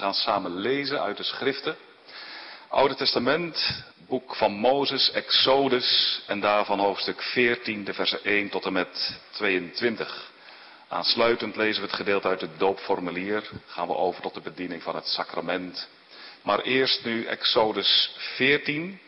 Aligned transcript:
gaan 0.00 0.14
samen 0.14 0.56
lezen 0.56 1.00
uit 1.00 1.16
de 1.16 1.22
schriften. 1.22 1.76
Oude 2.68 2.94
Testament, 2.94 3.84
boek 4.08 4.36
van 4.36 4.52
Mozes, 4.52 5.10
Exodus 5.10 6.20
en 6.26 6.40
daarvan 6.40 6.78
hoofdstuk 6.78 7.22
14, 7.22 7.84
de 7.84 7.94
versen 7.94 8.24
1 8.24 8.48
tot 8.48 8.64
en 8.64 8.72
met 8.72 9.20
22. 9.30 10.30
Aansluitend 10.88 11.56
lezen 11.56 11.82
we 11.82 11.86
het 11.86 11.96
gedeelte 11.96 12.28
uit 12.28 12.40
het 12.40 12.58
doopformulier. 12.58 13.50
Gaan 13.66 13.86
we 13.86 13.94
over 13.94 14.22
tot 14.22 14.34
de 14.34 14.40
bediening 14.40 14.82
van 14.82 14.94
het 14.94 15.06
sacrament. 15.06 15.88
Maar 16.42 16.60
eerst 16.60 17.04
nu 17.04 17.24
Exodus 17.24 18.10
14. 18.16 19.00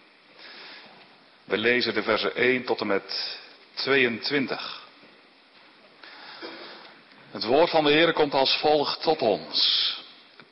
We 1.45 1.59
lezen 1.59 1.95
de 1.95 2.03
versen 2.03 2.37
1 2.37 2.65
tot 2.65 2.81
en 2.81 2.87
met 2.87 3.39
22. 3.75 4.81
Het 7.31 7.45
woord 7.45 7.71
van 7.71 7.85
de 7.85 7.91
Heer 7.91 8.13
komt 8.13 8.35
als 8.35 8.57
volgt 8.57 9.03
tot 9.03 9.23
ons. 9.23 10.01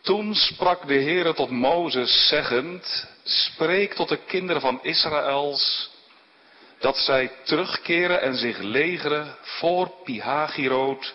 Toen 0.01 0.35
sprak 0.35 0.87
de 0.87 0.95
Heer 0.95 1.35
tot 1.35 1.51
Mozes 1.51 2.29
zeggend, 2.29 3.07
spreek 3.25 3.95
tot 3.95 4.09
de 4.09 4.17
kinderen 4.17 4.61
van 4.61 4.79
Israëls, 4.83 5.91
dat 6.79 6.97
zij 6.97 7.31
terugkeren 7.45 8.21
en 8.21 8.37
zich 8.37 8.59
legeren 8.59 9.37
voor 9.41 9.91
Pihagiroot, 10.05 11.15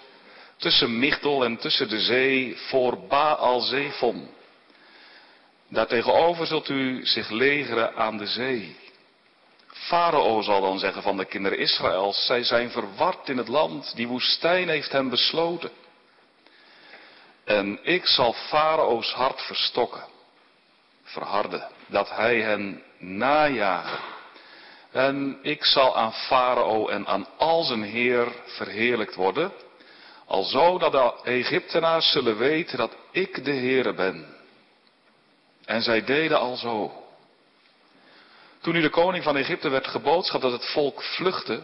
tussen 0.57 0.99
Migdol 0.99 1.43
en 1.43 1.57
tussen 1.57 1.89
de 1.89 1.99
zee, 1.99 2.57
voor 2.57 3.07
Baal 3.07 3.61
Zephon. 3.61 4.29
Daartegenover 5.69 6.47
zult 6.47 6.69
u 6.69 7.05
zich 7.05 7.29
legeren 7.29 7.95
aan 7.95 8.17
de 8.17 8.27
zee. 8.27 8.75
Farao 9.67 10.41
zal 10.41 10.61
dan 10.61 10.79
zeggen 10.79 11.01
van 11.01 11.17
de 11.17 11.25
kinderen 11.25 11.57
Israëls, 11.57 12.25
zij 12.25 12.43
zijn 12.43 12.71
verward 12.71 13.29
in 13.29 13.37
het 13.37 13.47
land, 13.47 13.95
die 13.95 14.07
woestijn 14.07 14.69
heeft 14.69 14.91
hen 14.91 15.09
besloten. 15.09 15.69
En 17.45 17.79
ik 17.81 18.05
zal 18.05 18.33
Farao's 18.33 19.11
hart 19.11 19.41
verstokken, 19.41 20.03
verharden, 21.03 21.67
dat 21.87 22.09
hij 22.09 22.41
hen 22.41 22.83
najagen. 22.97 23.99
En 24.91 25.39
ik 25.41 25.65
zal 25.65 25.97
aan 25.97 26.13
Farao 26.13 26.87
en 26.87 27.07
aan 27.07 27.27
al 27.37 27.63
zijn 27.63 27.83
heer 27.83 28.27
verheerlijkt 28.45 29.15
worden, 29.15 29.51
alzo 30.25 30.77
dat 30.77 30.91
de 30.91 31.13
Egyptenaars 31.23 32.11
zullen 32.11 32.37
weten 32.37 32.77
dat 32.77 32.95
ik 33.11 33.45
de 33.45 33.53
Heere 33.53 33.93
ben. 33.93 34.35
En 35.65 35.81
zij 35.81 36.03
deden 36.03 36.39
al 36.39 36.55
zo. 36.55 37.03
Toen 38.61 38.73
nu 38.73 38.81
de 38.81 38.89
koning 38.89 39.23
van 39.23 39.37
Egypte 39.37 39.69
werd 39.69 39.87
geboodschapt 39.87 40.43
dat 40.43 40.51
het 40.51 40.65
volk 40.65 41.03
vluchtte, 41.03 41.61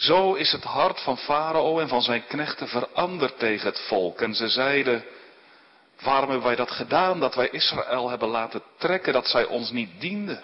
zo 0.00 0.34
is 0.34 0.52
het 0.52 0.64
hart 0.64 1.00
van 1.00 1.18
Farao 1.18 1.78
en 1.78 1.88
van 1.88 2.02
zijn 2.02 2.26
knechten 2.26 2.68
veranderd 2.68 3.38
tegen 3.38 3.66
het 3.66 3.80
volk. 3.80 4.20
En 4.20 4.34
ze 4.34 4.48
zeiden, 4.48 5.04
waarom 6.00 6.30
hebben 6.30 6.46
wij 6.46 6.56
dat 6.56 6.70
gedaan, 6.70 7.20
dat 7.20 7.34
wij 7.34 7.48
Israël 7.48 8.08
hebben 8.08 8.28
laten 8.28 8.62
trekken, 8.78 9.12
dat 9.12 9.26
zij 9.26 9.44
ons 9.44 9.70
niet 9.70 10.00
dienden? 10.00 10.42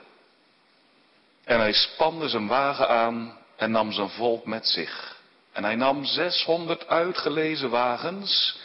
En 1.44 1.58
hij 1.58 1.72
spande 1.72 2.28
zijn 2.28 2.46
wagen 2.46 2.88
aan 2.88 3.38
en 3.56 3.70
nam 3.70 3.92
zijn 3.92 4.08
volk 4.08 4.46
met 4.46 4.66
zich. 4.66 5.16
En 5.52 5.64
hij 5.64 5.74
nam 5.74 6.04
600 6.04 6.88
uitgelezen 6.88 7.70
wagens, 7.70 8.58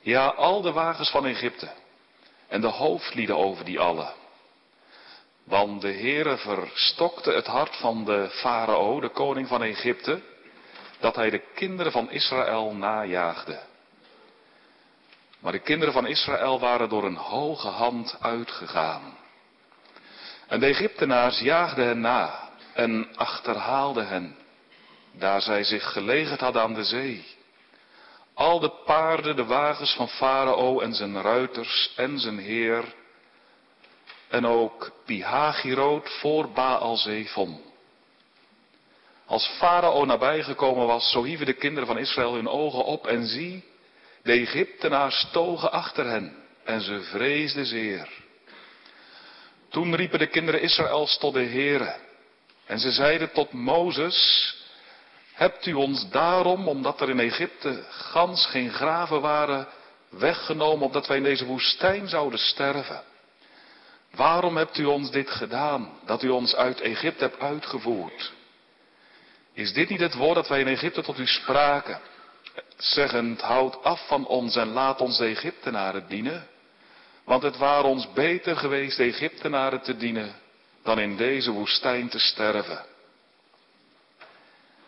ja, 0.00 0.26
al 0.26 0.60
de 0.60 0.72
wagens 0.72 1.10
van 1.10 1.26
Egypte. 1.26 1.68
En 2.48 2.60
de 2.60 2.66
hoofdlieden 2.66 3.36
over 3.36 3.64
die 3.64 3.80
allen. 3.80 4.12
Want 5.46 5.80
de 5.80 5.92
Heere 5.92 6.36
verstokte 6.36 7.32
het 7.32 7.46
hart 7.46 7.76
van 7.76 8.04
de 8.04 8.28
farao, 8.30 9.00
de 9.00 9.08
koning 9.08 9.48
van 9.48 9.62
Egypte, 9.62 10.20
dat 11.00 11.16
hij 11.16 11.30
de 11.30 11.42
kinderen 11.54 11.92
van 11.92 12.10
Israël 12.10 12.74
najaagde. 12.74 13.60
Maar 15.40 15.52
de 15.52 15.58
kinderen 15.58 15.94
van 15.94 16.06
Israël 16.06 16.60
waren 16.60 16.88
door 16.88 17.04
een 17.04 17.16
hoge 17.16 17.68
hand 17.68 18.16
uitgegaan. 18.20 19.16
En 20.46 20.60
de 20.60 20.66
Egyptenaars 20.66 21.38
jaagden 21.38 21.86
hen 21.86 22.00
na 22.00 22.48
en 22.74 23.08
achterhaalden 23.16 24.08
hen, 24.08 24.36
daar 25.12 25.40
zij 25.40 25.64
zich 25.64 25.92
gelegerd 25.92 26.40
hadden 26.40 26.62
aan 26.62 26.74
de 26.74 26.84
zee. 26.84 27.24
Al 28.34 28.58
de 28.60 28.70
paarden, 28.84 29.36
de 29.36 29.44
wagens 29.44 29.94
van 29.94 30.08
Farao 30.08 30.80
en 30.80 30.94
zijn 30.94 31.22
ruiters 31.22 31.92
en 31.96 32.18
zijn 32.18 32.38
heer 32.38 32.84
en 34.28 34.46
ook 34.46 34.90
Pihagiroot 35.04 36.10
voor 36.20 36.50
Baal 36.50 36.96
Zephon. 36.96 37.60
Als 39.26 39.46
Farao 39.46 40.04
nabijgekomen 40.04 40.86
was, 40.86 41.10
zo 41.10 41.24
hieven 41.24 41.46
de 41.46 41.52
kinderen 41.52 41.86
van 41.86 41.98
Israël 41.98 42.34
hun 42.34 42.48
ogen 42.48 42.84
op 42.84 43.06
en 43.06 43.26
zie, 43.26 43.64
de 44.22 44.32
Egyptenaars 44.32 45.28
togen 45.32 45.72
achter 45.72 46.06
hen 46.06 46.36
en 46.64 46.80
ze 46.80 47.00
vreesden 47.00 47.66
zeer. 47.66 48.08
Toen 49.68 49.94
riepen 49.94 50.18
de 50.18 50.26
kinderen 50.26 50.60
Israëls 50.60 51.18
tot 51.18 51.34
de 51.34 51.44
Heere 51.44 51.96
en 52.66 52.78
ze 52.78 52.90
zeiden 52.90 53.32
tot 53.32 53.52
Mozes, 53.52 54.54
hebt 55.32 55.66
u 55.66 55.72
ons 55.72 56.10
daarom, 56.10 56.68
omdat 56.68 57.00
er 57.00 57.10
in 57.10 57.20
Egypte 57.20 57.84
gans 57.88 58.46
geen 58.46 58.70
graven 58.70 59.20
waren, 59.20 59.68
weggenomen, 60.08 60.86
opdat 60.86 61.06
wij 61.06 61.16
in 61.16 61.22
deze 61.22 61.44
woestijn 61.44 62.08
zouden 62.08 62.38
sterven? 62.38 63.02
Waarom 64.16 64.56
hebt 64.56 64.78
u 64.78 64.84
ons 64.84 65.10
dit 65.10 65.30
gedaan, 65.30 65.98
dat 66.04 66.22
u 66.22 66.28
ons 66.28 66.54
uit 66.54 66.80
Egypte 66.80 67.24
hebt 67.24 67.40
uitgevoerd? 67.40 68.32
Is 69.52 69.72
dit 69.72 69.88
niet 69.88 70.00
het 70.00 70.14
woord 70.14 70.34
dat 70.34 70.48
wij 70.48 70.60
in 70.60 70.66
Egypte 70.66 71.02
tot 71.02 71.18
u 71.18 71.26
spraken, 71.26 72.00
zeggend, 72.76 73.40
houd 73.40 73.82
af 73.82 74.06
van 74.06 74.26
ons 74.26 74.56
en 74.56 74.68
laat 74.68 75.00
ons 75.00 75.18
de 75.18 75.26
Egyptenaren 75.26 76.08
dienen? 76.08 76.46
Want 77.24 77.42
het 77.42 77.56
waren 77.56 77.90
ons 77.90 78.12
beter 78.12 78.56
geweest 78.56 78.96
de 78.96 79.04
Egyptenaren 79.04 79.80
te 79.80 79.96
dienen, 79.96 80.34
dan 80.82 80.98
in 80.98 81.16
deze 81.16 81.50
woestijn 81.50 82.08
te 82.08 82.18
sterven. 82.18 82.84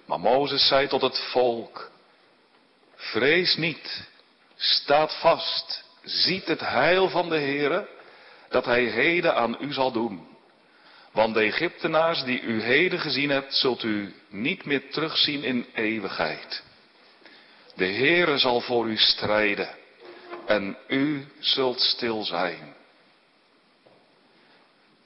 Maar 0.06 0.20
Mozes 0.20 0.68
zei 0.68 0.86
tot 0.86 1.02
het 1.02 1.18
volk, 1.18 1.90
vrees 2.96 3.56
niet, 3.56 4.08
staat 4.56 5.14
vast, 5.20 5.84
ziet 6.02 6.46
het 6.46 6.60
heil 6.60 7.08
van 7.08 7.28
de 7.28 7.38
Heere, 7.38 7.88
dat 8.48 8.64
hij 8.64 8.84
heden 8.84 9.34
aan 9.34 9.56
u 9.60 9.72
zal 9.72 9.92
doen. 9.92 10.26
Want 11.12 11.34
de 11.34 11.40
Egyptenaars 11.40 12.24
die 12.24 12.40
u 12.40 12.62
heden 12.62 13.00
gezien 13.00 13.30
hebt, 13.30 13.54
zult 13.54 13.82
u 13.82 14.14
niet 14.28 14.64
meer 14.64 14.90
terugzien 14.90 15.44
in 15.44 15.66
eeuwigheid. 15.74 16.62
De 17.74 17.86
Heere 17.86 18.38
zal 18.38 18.60
voor 18.60 18.88
u 18.88 18.96
strijden 18.96 19.68
en 20.46 20.76
u 20.88 21.26
zult 21.38 21.80
stil 21.80 22.24
zijn. 22.24 22.76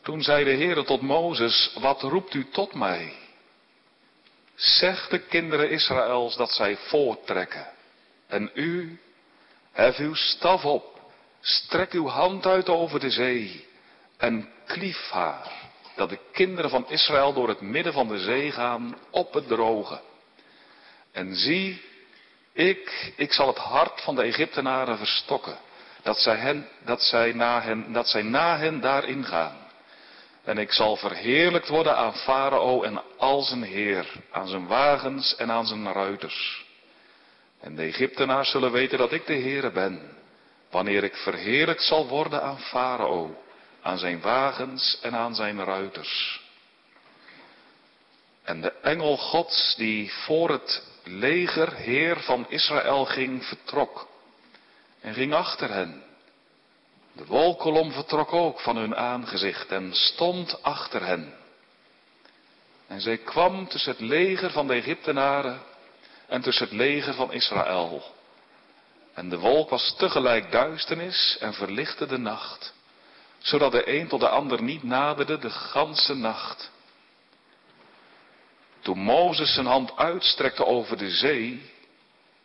Toen 0.02 0.22
zei 0.22 0.44
de 0.44 0.50
Heere 0.50 0.84
tot 0.84 1.00
Mozes, 1.00 1.76
wat 1.80 2.02
roept 2.02 2.34
u 2.34 2.48
tot 2.50 2.74
mij? 2.74 3.12
Zeg 4.54 5.08
de 5.08 5.18
kinderen 5.18 5.70
Israëls 5.70 6.36
dat 6.36 6.50
zij 6.50 6.76
voortrekken. 6.76 7.66
En 8.26 8.50
u, 8.54 9.00
hef 9.72 9.98
uw 9.98 10.14
staf 10.14 10.64
op 10.64 10.91
Strek 11.42 11.92
uw 11.92 12.06
hand 12.06 12.46
uit 12.46 12.68
over 12.68 13.00
de 13.00 13.10
zee 13.10 13.66
en 14.16 14.48
klief 14.66 15.10
haar, 15.10 15.52
dat 15.96 16.08
de 16.08 16.18
kinderen 16.32 16.70
van 16.70 16.84
Israël 16.88 17.32
door 17.32 17.48
het 17.48 17.60
midden 17.60 17.92
van 17.92 18.08
de 18.08 18.18
zee 18.18 18.52
gaan 18.52 18.96
op 19.10 19.34
het 19.34 19.48
droge. 19.48 20.00
En 21.12 21.36
zie, 21.36 21.82
ik, 22.52 23.12
ik 23.16 23.32
zal 23.32 23.46
het 23.46 23.58
hart 23.58 24.00
van 24.00 24.14
de 24.14 24.22
Egyptenaren 24.22 24.98
verstokken, 24.98 25.56
dat 26.02 26.18
zij, 26.18 26.36
hen, 26.36 26.68
dat 26.84 27.02
zij, 27.02 27.32
na, 27.32 27.60
hen, 27.60 27.92
dat 27.92 28.08
zij 28.08 28.22
na 28.22 28.58
hen 28.58 28.80
daarin 28.80 29.24
gaan. 29.24 29.56
En 30.44 30.58
ik 30.58 30.72
zal 30.72 30.96
verheerlijkt 30.96 31.68
worden 31.68 31.96
aan 31.96 32.14
Farao 32.14 32.82
en 32.82 33.02
al 33.18 33.42
zijn 33.42 33.62
heer, 33.62 34.12
aan 34.30 34.48
zijn 34.48 34.66
wagens 34.66 35.36
en 35.36 35.50
aan 35.50 35.66
zijn 35.66 35.92
ruiters. 35.92 36.64
En 37.60 37.74
de 37.74 37.82
Egyptenaars 37.82 38.50
zullen 38.50 38.72
weten 38.72 38.98
dat 38.98 39.12
ik 39.12 39.26
de 39.26 39.38
Heere 39.40 39.70
ben, 39.70 40.21
wanneer 40.72 41.04
ik 41.04 41.16
verheerlijkt 41.16 41.82
zal 41.82 42.06
worden 42.06 42.42
aan 42.42 42.58
Farao, 42.58 43.42
aan 43.82 43.98
zijn 43.98 44.20
wagens 44.20 44.98
en 45.02 45.14
aan 45.14 45.34
zijn 45.34 45.64
ruiters. 45.64 46.40
En 48.42 48.60
de 48.60 48.72
engel 48.72 49.16
Gods 49.16 49.74
die 49.76 50.12
voor 50.12 50.50
het 50.50 50.82
leger 51.04 51.72
heer 51.72 52.20
van 52.20 52.46
Israël 52.48 53.04
ging, 53.04 53.44
vertrok 53.44 54.08
en 55.00 55.14
ging 55.14 55.34
achter 55.34 55.70
hen. 55.70 56.02
De 57.12 57.26
wolkolom 57.26 57.92
vertrok 57.92 58.32
ook 58.32 58.60
van 58.60 58.76
hun 58.76 58.96
aangezicht 58.96 59.70
en 59.70 59.94
stond 59.94 60.62
achter 60.62 61.06
hen. 61.06 61.34
En 62.86 63.00
zij 63.00 63.18
kwam 63.18 63.68
tussen 63.68 63.92
het 63.92 64.00
leger 64.00 64.50
van 64.50 64.66
de 64.66 64.74
Egyptenaren 64.74 65.62
en 66.26 66.40
tussen 66.40 66.64
het 66.64 66.74
leger 66.74 67.14
van 67.14 67.32
Israël. 67.32 68.11
En 69.14 69.28
de 69.28 69.38
wolk 69.38 69.70
was 69.70 69.94
tegelijk 69.96 70.50
duisternis 70.50 71.36
en 71.40 71.54
verlichtte 71.54 72.06
de 72.06 72.18
nacht, 72.18 72.74
zodat 73.38 73.72
de 73.72 73.98
een 73.98 74.08
tot 74.08 74.20
de 74.20 74.28
ander 74.28 74.62
niet 74.62 74.82
naderde 74.82 75.38
de 75.38 75.50
ganse 75.50 76.14
nacht. 76.14 76.70
Toen 78.80 78.98
Mozes 78.98 79.54
zijn 79.54 79.66
hand 79.66 79.96
uitstrekte 79.96 80.64
over 80.66 80.96
de 80.96 81.10
zee, 81.10 81.70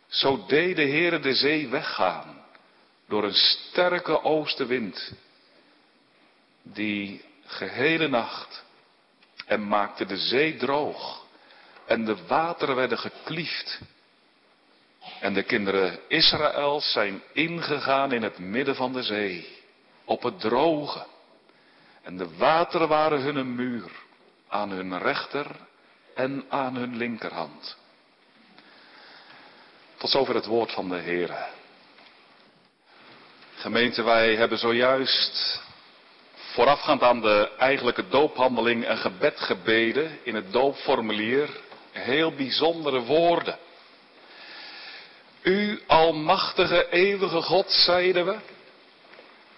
zo 0.06 0.44
deed 0.46 0.76
de 0.76 0.82
Heere 0.88 1.20
de 1.20 1.34
zee 1.34 1.68
weggaan, 1.68 2.44
door 3.08 3.24
een 3.24 3.34
sterke 3.34 4.22
oostenwind, 4.22 5.12
die 6.62 7.24
gehele 7.46 8.08
nacht 8.08 8.64
en 9.46 9.68
maakte 9.68 10.04
de 10.04 10.16
zee 10.16 10.56
droog 10.56 11.26
en 11.86 12.04
de 12.04 12.26
wateren 12.26 12.74
werden 12.74 12.98
gekliefd. 12.98 13.80
En 15.20 15.34
de 15.34 15.42
kinderen 15.42 15.98
Israëls 16.08 16.92
zijn 16.92 17.22
ingegaan 17.32 18.12
in 18.12 18.22
het 18.22 18.38
midden 18.38 18.74
van 18.74 18.92
de 18.92 19.02
zee, 19.02 19.58
op 20.04 20.22
het 20.22 20.40
droge. 20.40 21.06
En 22.02 22.16
de 22.16 22.36
wateren 22.36 22.88
waren 22.88 23.20
hun 23.20 23.54
muur, 23.54 23.90
aan 24.48 24.70
hun 24.70 24.98
rechter 24.98 25.46
en 26.14 26.44
aan 26.48 26.76
hun 26.76 26.96
linkerhand. 26.96 27.76
Tot 29.96 30.10
zover 30.10 30.34
het 30.34 30.46
woord 30.46 30.72
van 30.72 30.88
de 30.88 30.96
Heer. 30.96 31.46
Gemeente, 33.54 34.02
wij 34.02 34.36
hebben 34.36 34.58
zojuist 34.58 35.62
voorafgaand 36.34 37.02
aan 37.02 37.20
de 37.20 37.50
eigenlijke 37.58 38.08
doophandeling 38.08 38.88
een 38.88 38.96
gebed 38.96 39.40
gebeden 39.40 40.18
in 40.22 40.34
het 40.34 40.52
doopformulier. 40.52 41.48
Heel 41.92 42.32
bijzondere 42.34 43.00
woorden. 43.00 43.58
Almachtige 45.98 46.88
eeuwige 46.90 47.42
God, 47.42 47.70
zeiden 47.70 48.26
we, 48.26 48.36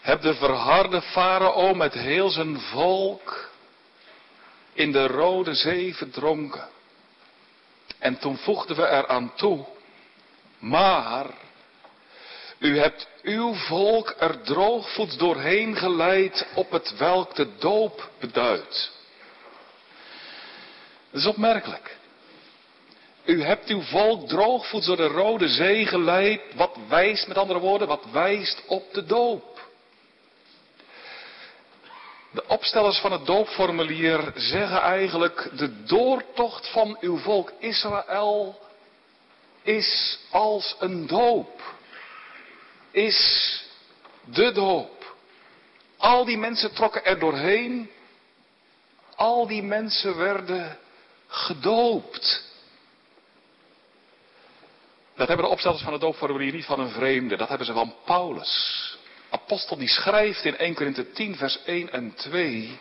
hebt 0.00 0.22
de 0.22 0.34
verharde 0.34 1.02
farao 1.02 1.74
met 1.74 1.92
heel 1.92 2.30
zijn 2.30 2.60
volk 2.60 3.50
in 4.72 4.92
de 4.92 5.06
Rode 5.06 5.54
Zee 5.54 5.94
verdronken. 5.94 6.68
En 7.98 8.18
toen 8.18 8.36
voegden 8.36 8.76
we 8.76 8.88
eraan 8.88 9.34
toe, 9.34 9.66
maar 10.58 11.26
u 12.58 12.78
hebt 12.78 13.08
uw 13.22 13.54
volk 13.54 14.14
er 14.18 14.42
droogvoets 14.42 15.16
doorheen 15.16 15.76
geleid 15.76 16.46
op 16.54 16.70
het 16.70 16.96
welk 16.96 17.34
de 17.34 17.56
doop 17.58 18.10
beduidt. 18.20 18.92
Dat 21.10 21.20
is 21.20 21.26
opmerkelijk. 21.26 21.98
U 23.30 23.42
hebt 23.42 23.68
uw 23.68 23.82
volk 23.82 24.28
droogvoets 24.28 24.86
door 24.86 24.96
de 24.96 25.06
Rode 25.06 25.48
Zee 25.48 25.86
geleid, 25.86 26.40
wat 26.54 26.76
wijst, 26.88 27.26
met 27.26 27.36
andere 27.36 27.58
woorden, 27.58 27.88
wat 27.88 28.04
wijst 28.12 28.62
op 28.66 28.92
de 28.92 29.06
doop. 29.06 29.68
De 32.30 32.46
opstellers 32.46 32.98
van 32.98 33.12
het 33.12 33.26
doopformulier 33.26 34.32
zeggen 34.34 34.80
eigenlijk, 34.80 35.50
de 35.56 35.84
doortocht 35.84 36.68
van 36.68 36.96
uw 37.00 37.16
volk 37.18 37.52
Israël 37.58 38.60
is 39.62 40.18
als 40.30 40.76
een 40.78 41.06
doop. 41.06 41.62
Is 42.90 43.62
de 44.24 44.52
doop. 44.52 45.14
Al 45.96 46.24
die 46.24 46.38
mensen 46.38 46.72
trokken 46.74 47.04
er 47.04 47.18
doorheen. 47.18 47.90
Al 49.14 49.46
die 49.46 49.62
mensen 49.62 50.16
werden 50.16 50.78
gedoopt. 51.26 52.49
Dat 55.20 55.28
hebben 55.28 55.46
de 55.46 55.52
opstellers 55.52 55.82
van 55.82 55.92
het 55.92 56.00
doopformulier 56.00 56.52
niet 56.52 56.64
van 56.64 56.80
een 56.80 56.90
vreemde. 56.90 57.36
Dat 57.36 57.48
hebben 57.48 57.66
ze 57.66 57.72
van 57.72 57.94
Paulus. 58.04 58.98
Apostel 59.30 59.76
die 59.76 59.88
schrijft 59.88 60.44
in 60.44 60.56
1 60.56 60.74
Korinthe 60.74 61.12
10 61.12 61.36
vers 61.36 61.62
1 61.64 61.92
en 61.92 62.14
2. 62.14 62.78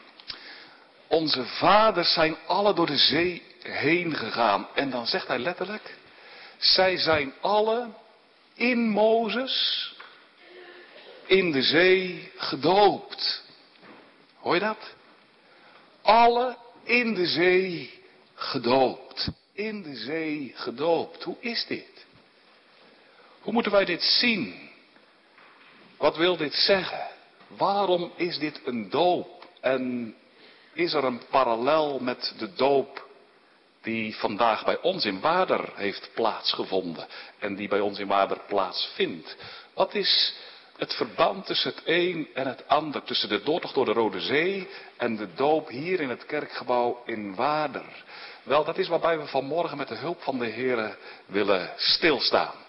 Onze 1.07 1.45
vaders 1.45 2.13
zijn 2.13 2.35
alle 2.45 2.73
door 2.73 2.85
de 2.85 2.97
zee 2.97 3.43
heen 3.61 4.15
gegaan. 4.15 4.67
En 4.75 4.89
dan 4.89 5.07
zegt 5.07 5.27
hij 5.27 5.39
letterlijk. 5.39 5.97
Zij 6.57 6.97
zijn 6.97 7.33
alle 7.41 7.89
in 8.53 8.89
Mozes 8.89 9.95
in 11.25 11.51
de 11.51 11.61
zee 11.61 12.31
gedoopt. 12.35 13.43
Hoor 14.35 14.53
je 14.53 14.59
dat? 14.59 14.93
Alle 16.01 16.57
in 16.83 17.13
de 17.13 17.25
zee 17.25 18.03
gedoopt. 18.33 19.29
In 19.53 19.83
de 19.83 19.95
zee 19.95 20.53
gedoopt. 20.55 21.23
Hoe 21.23 21.37
is 21.39 21.65
dit? 21.67 22.07
Hoe 23.41 23.53
moeten 23.53 23.71
wij 23.71 23.85
dit 23.85 24.03
zien? 24.03 24.69
Wat 25.97 26.17
wil 26.17 26.37
dit 26.37 26.53
zeggen? 26.53 27.07
Waarom 27.47 28.11
is 28.15 28.37
dit 28.37 28.61
een 28.65 28.89
doop? 28.89 29.47
En 29.61 30.15
is 30.73 30.93
er 30.93 31.03
een 31.03 31.21
parallel 31.29 31.99
met 31.99 32.33
de 32.37 32.53
doop 32.53 33.07
die 33.81 34.15
vandaag 34.15 34.65
bij 34.65 34.81
ons 34.81 35.05
in 35.05 35.19
Waarder 35.19 35.69
heeft 35.75 36.09
plaatsgevonden 36.13 37.07
en 37.39 37.55
die 37.55 37.67
bij 37.67 37.79
ons 37.79 37.99
in 37.99 38.07
Waarder 38.07 38.39
plaatsvindt? 38.47 39.35
Wat 39.73 39.93
is 39.93 40.33
het 40.77 40.93
verband 40.93 41.45
tussen 41.45 41.73
het 41.75 41.81
een 41.85 42.27
en 42.33 42.47
het 42.47 42.67
ander, 42.67 43.03
tussen 43.03 43.29
de 43.29 43.43
doortocht 43.43 43.73
door 43.73 43.85
de 43.85 43.91
Rode 43.91 44.19
Zee 44.19 44.67
en 44.97 45.15
de 45.15 45.33
doop 45.33 45.67
hier 45.67 45.99
in 45.99 46.09
het 46.09 46.25
kerkgebouw 46.25 47.01
in 47.05 47.35
Waarder? 47.35 48.03
Wel, 48.43 48.63
dat 48.63 48.77
is 48.77 48.87
waarbij 48.87 49.19
we 49.19 49.25
vanmorgen 49.25 49.77
met 49.77 49.87
de 49.87 49.95
hulp 49.95 50.21
van 50.21 50.39
de 50.39 50.45
Heer 50.45 50.97
willen 51.25 51.73
stilstaan. 51.77 52.67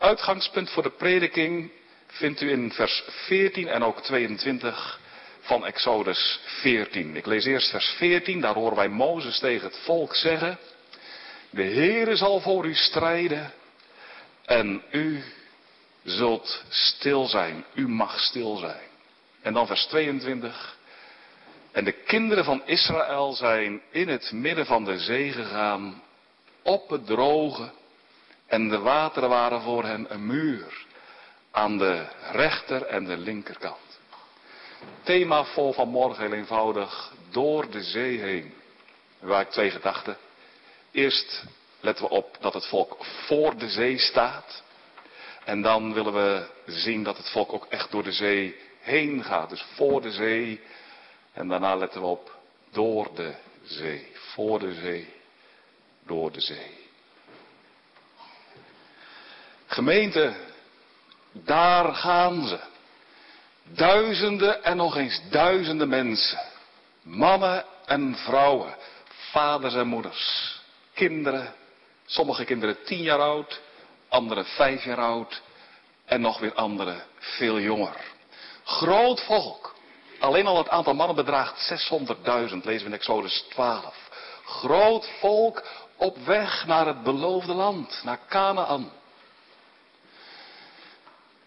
Uitgangspunt 0.00 0.70
voor 0.70 0.82
de 0.82 0.90
prediking 0.90 1.70
vindt 2.06 2.40
u 2.40 2.50
in 2.50 2.72
vers 2.72 3.02
14 3.06 3.68
en 3.68 3.84
ook 3.84 4.02
22 4.02 5.00
van 5.40 5.66
Exodus 5.66 6.40
14. 6.44 7.16
Ik 7.16 7.26
lees 7.26 7.44
eerst 7.44 7.70
vers 7.70 7.86
14, 7.86 8.40
daar 8.40 8.54
horen 8.54 8.76
wij 8.76 8.88
Mozes 8.88 9.38
tegen 9.38 9.66
het 9.66 9.78
volk 9.84 10.14
zeggen, 10.14 10.58
de 11.50 11.62
Heere 11.62 12.16
zal 12.16 12.40
voor 12.40 12.66
u 12.66 12.74
strijden 12.74 13.52
en 14.44 14.82
u 14.90 15.22
zult 16.04 16.64
stil 16.68 17.26
zijn. 17.26 17.64
U 17.74 17.88
mag 17.88 18.20
stil 18.20 18.56
zijn. 18.56 18.88
En 19.42 19.52
dan 19.52 19.66
vers 19.66 19.86
22. 19.86 20.78
En 21.72 21.84
de 21.84 21.92
kinderen 21.92 22.44
van 22.44 22.62
Israël 22.64 23.32
zijn 23.32 23.80
in 23.90 24.08
het 24.08 24.32
midden 24.32 24.66
van 24.66 24.84
de 24.84 24.98
zee 24.98 25.32
gegaan, 25.32 26.02
op 26.62 26.90
het 26.90 27.06
droge, 27.06 27.70
en 28.50 28.68
de 28.68 28.78
wateren 28.78 29.28
waren 29.28 29.60
voor 29.60 29.84
hen 29.84 30.06
een 30.08 30.26
muur, 30.26 30.86
aan 31.50 31.78
de 31.78 32.06
rechter 32.32 32.82
en 32.82 33.04
de 33.04 33.16
linkerkant. 33.16 34.00
Thema 35.02 35.44
vol 35.44 35.72
van 35.72 35.88
morgen 35.88 36.24
heel 36.24 36.32
eenvoudig, 36.32 37.12
door 37.30 37.70
de 37.70 37.82
zee 37.82 38.18
heen. 38.18 38.54
Waar 39.18 39.40
ik 39.40 39.50
twee 39.50 39.70
gedachten. 39.70 40.16
Eerst 40.90 41.44
letten 41.80 42.04
we 42.04 42.10
op 42.10 42.36
dat 42.40 42.54
het 42.54 42.66
volk 42.66 42.96
voor 43.26 43.56
de 43.56 43.68
zee 43.68 43.98
staat. 43.98 44.62
En 45.44 45.62
dan 45.62 45.94
willen 45.94 46.12
we 46.12 46.46
zien 46.66 47.02
dat 47.02 47.16
het 47.16 47.30
volk 47.30 47.52
ook 47.52 47.66
echt 47.68 47.90
door 47.90 48.02
de 48.02 48.12
zee 48.12 48.56
heen 48.80 49.24
gaat. 49.24 49.50
Dus 49.50 49.64
voor 49.74 50.00
de 50.02 50.10
zee. 50.10 50.60
En 51.32 51.48
daarna 51.48 51.74
letten 51.74 52.00
we 52.00 52.06
op 52.06 52.38
door 52.70 53.14
de 53.14 53.34
zee. 53.62 54.08
Voor 54.14 54.58
de 54.58 54.74
zee. 54.74 55.08
Door 56.06 56.32
de 56.32 56.40
zee. 56.40 56.79
Gemeente, 59.70 60.34
daar 61.32 61.94
gaan 61.94 62.46
ze. 62.46 62.58
Duizenden 63.62 64.64
en 64.64 64.76
nog 64.76 64.96
eens 64.96 65.20
duizenden 65.30 65.88
mensen. 65.88 66.38
Mannen 67.02 67.64
en 67.86 68.16
vrouwen. 68.16 68.76
Vaders 69.04 69.74
en 69.74 69.86
moeders. 69.86 70.54
Kinderen. 70.94 71.54
Sommige 72.06 72.44
kinderen 72.44 72.84
tien 72.84 73.02
jaar 73.02 73.20
oud 73.20 73.60
anderen 74.08 74.44
vijf 74.44 74.84
jaar 74.84 74.98
oud 74.98 75.42
en 76.04 76.20
nog 76.20 76.38
weer 76.38 76.54
anderen 76.54 77.02
veel 77.18 77.60
jonger. 77.60 77.96
Groot 78.64 79.20
volk. 79.20 79.74
Alleen 80.18 80.46
al 80.46 80.58
het 80.58 80.68
aantal 80.68 80.94
mannen 80.94 81.16
bedraagt 81.16 81.90
600.000, 81.90 81.96
lezen 82.24 82.62
we 82.62 82.84
in 82.84 82.92
Exodus 82.92 83.44
12. 83.48 83.94
Groot 84.44 85.10
volk 85.20 85.62
op 85.96 86.16
weg 86.18 86.66
naar 86.66 86.86
het 86.86 87.02
beloofde 87.02 87.54
land, 87.54 88.00
naar 88.04 88.18
Canaan. 88.28 88.90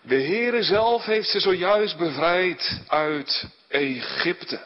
De 0.06 0.22
Heere 0.22 0.64
zelf 0.64 1.06
heeft 1.06 1.30
ze 1.30 1.40
zojuist 1.40 1.98
bevrijd 1.98 2.82
uit 2.88 3.46
Egypte. 3.68 4.60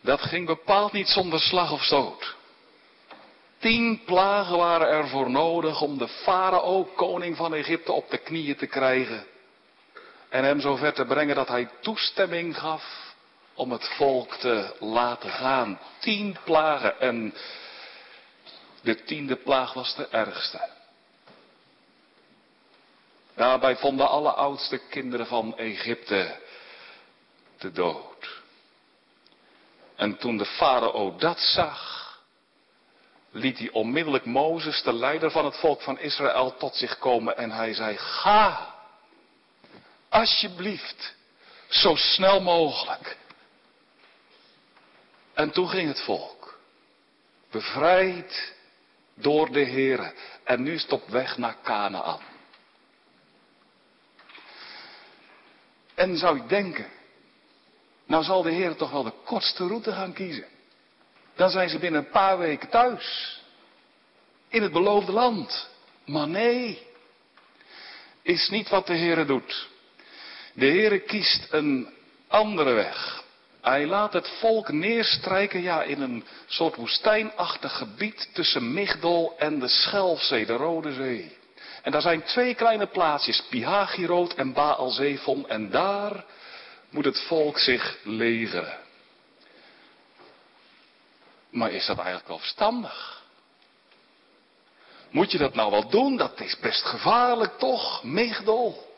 Dat 0.00 0.20
ging 0.20 0.46
bepaald 0.46 0.92
niet 0.92 1.08
zonder 1.08 1.40
slag 1.40 1.72
of 1.72 1.82
stoot. 1.82 2.34
Tien 3.58 4.04
plagen 4.04 4.56
waren 4.56 4.88
er 4.88 5.08
voor 5.08 5.30
nodig 5.30 5.80
om 5.80 5.98
de 5.98 6.08
farao, 6.08 6.84
koning 6.84 7.36
van 7.36 7.54
Egypte, 7.54 7.92
op 7.92 8.10
de 8.10 8.18
knieën 8.18 8.56
te 8.56 8.66
krijgen. 8.66 9.26
En 10.28 10.44
hem 10.44 10.60
zover 10.60 10.92
te 10.92 11.04
brengen 11.04 11.34
dat 11.34 11.48
hij 11.48 11.68
toestemming 11.80 12.58
gaf 12.58 13.14
om 13.54 13.72
het 13.72 13.88
volk 13.88 14.34
te 14.34 14.74
laten 14.78 15.30
gaan. 15.30 15.78
Tien 15.98 16.36
plagen 16.44 17.00
en 17.00 17.34
de 18.82 19.04
tiende 19.04 19.36
plaag 19.36 19.72
was 19.72 19.96
de 19.96 20.08
ergste. 20.08 20.68
Daarbij 23.34 23.76
vonden 23.76 24.08
alle 24.08 24.30
oudste 24.30 24.78
kinderen 24.78 25.26
van 25.26 25.58
Egypte 25.58 26.40
de 27.58 27.72
dood. 27.72 28.42
En 29.96 30.16
toen 30.16 30.36
de 30.36 30.46
farao 30.46 31.16
dat 31.16 31.40
zag, 31.40 32.04
liet 33.30 33.58
hij 33.58 33.70
onmiddellijk 33.70 34.24
Mozes, 34.24 34.82
de 34.82 34.92
leider 34.92 35.30
van 35.30 35.44
het 35.44 35.56
volk 35.56 35.82
van 35.82 35.98
Israël, 35.98 36.56
tot 36.56 36.74
zich 36.74 36.98
komen 36.98 37.36
en 37.36 37.50
hij 37.50 37.74
zei, 37.74 37.96
ga, 37.96 38.74
Alsjeblieft, 40.08 41.14
zo 41.68 41.94
snel 41.94 42.40
mogelijk. 42.40 43.16
En 45.34 45.50
toen 45.50 45.68
ging 45.68 45.88
het 45.88 46.00
volk, 46.00 46.58
bevrijd 47.50 48.54
door 49.14 49.52
de 49.52 49.64
Heere. 49.64 50.14
En 50.44 50.62
nu 50.62 50.74
is 50.74 50.82
het 50.82 50.92
op 50.92 51.08
weg 51.08 51.38
naar 51.38 51.56
Canaan. 51.62 52.20
En 55.94 56.16
zou 56.16 56.36
ik 56.36 56.48
denken, 56.48 56.86
nou 58.06 58.24
zal 58.24 58.42
de 58.42 58.50
Heer 58.50 58.76
toch 58.76 58.90
wel 58.90 59.02
de 59.02 59.12
kortste 59.24 59.66
route 59.66 59.92
gaan 59.92 60.12
kiezen. 60.12 60.46
Dan 61.34 61.50
zijn 61.50 61.68
ze 61.68 61.78
binnen 61.78 62.04
een 62.04 62.10
paar 62.10 62.38
weken 62.38 62.68
thuis. 62.68 63.40
In 64.48 64.62
het 64.62 64.72
beloofde 64.72 65.12
land. 65.12 65.68
Maar 66.04 66.28
nee, 66.28 66.86
is 68.22 68.48
niet 68.48 68.68
wat 68.68 68.86
de 68.86 68.94
Heer 68.94 69.26
doet. 69.26 69.68
De 70.52 70.66
Heer 70.66 71.00
kiest 71.00 71.46
een 71.50 71.88
andere 72.28 72.72
weg. 72.72 73.22
Hij 73.60 73.86
laat 73.86 74.12
het 74.12 74.28
volk 74.28 74.72
neerstrijken 74.72 75.62
ja, 75.62 75.82
in 75.82 76.00
een 76.00 76.24
soort 76.46 76.76
woestijnachtig 76.76 77.76
gebied 77.76 78.28
tussen 78.32 78.72
Migdol 78.72 79.34
en 79.38 79.58
de 79.58 79.68
Schelfzee, 79.68 80.46
de 80.46 80.52
Rode 80.52 80.92
Zee. 80.92 81.36
En 81.84 81.92
daar 81.92 82.00
zijn 82.00 82.22
twee 82.22 82.54
kleine 82.54 82.86
plaatsjes, 82.86 83.42
Pihagiroot 83.50 84.34
en 84.34 84.52
Baal-Zephon. 84.52 85.48
En 85.48 85.70
daar 85.70 86.24
moet 86.90 87.04
het 87.04 87.20
volk 87.20 87.58
zich 87.58 87.98
legeren. 88.02 88.78
Maar 91.50 91.70
is 91.70 91.86
dat 91.86 91.96
eigenlijk 91.96 92.28
wel 92.28 92.38
verstandig? 92.38 93.22
Moet 95.10 95.32
je 95.32 95.38
dat 95.38 95.54
nou 95.54 95.70
wel 95.70 95.88
doen? 95.88 96.16
Dat 96.16 96.40
is 96.40 96.58
best 96.58 96.84
gevaarlijk 96.84 97.58
toch, 97.58 98.02
Migdol. 98.02 98.92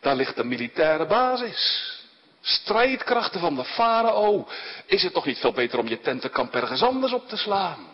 Daar 0.00 0.16
ligt 0.16 0.36
de 0.36 0.44
militaire 0.44 1.06
basis. 1.06 1.92
Strijdkrachten 2.40 3.40
van 3.40 3.54
de 3.54 3.64
farao. 3.64 4.48
Is 4.86 5.02
het 5.02 5.12
toch 5.12 5.26
niet 5.26 5.38
veel 5.38 5.52
beter 5.52 5.78
om 5.78 5.88
je 5.88 6.00
tentenkamp 6.00 6.54
ergens 6.54 6.82
anders 6.82 7.12
op 7.12 7.28
te 7.28 7.36
slaan? 7.36 7.86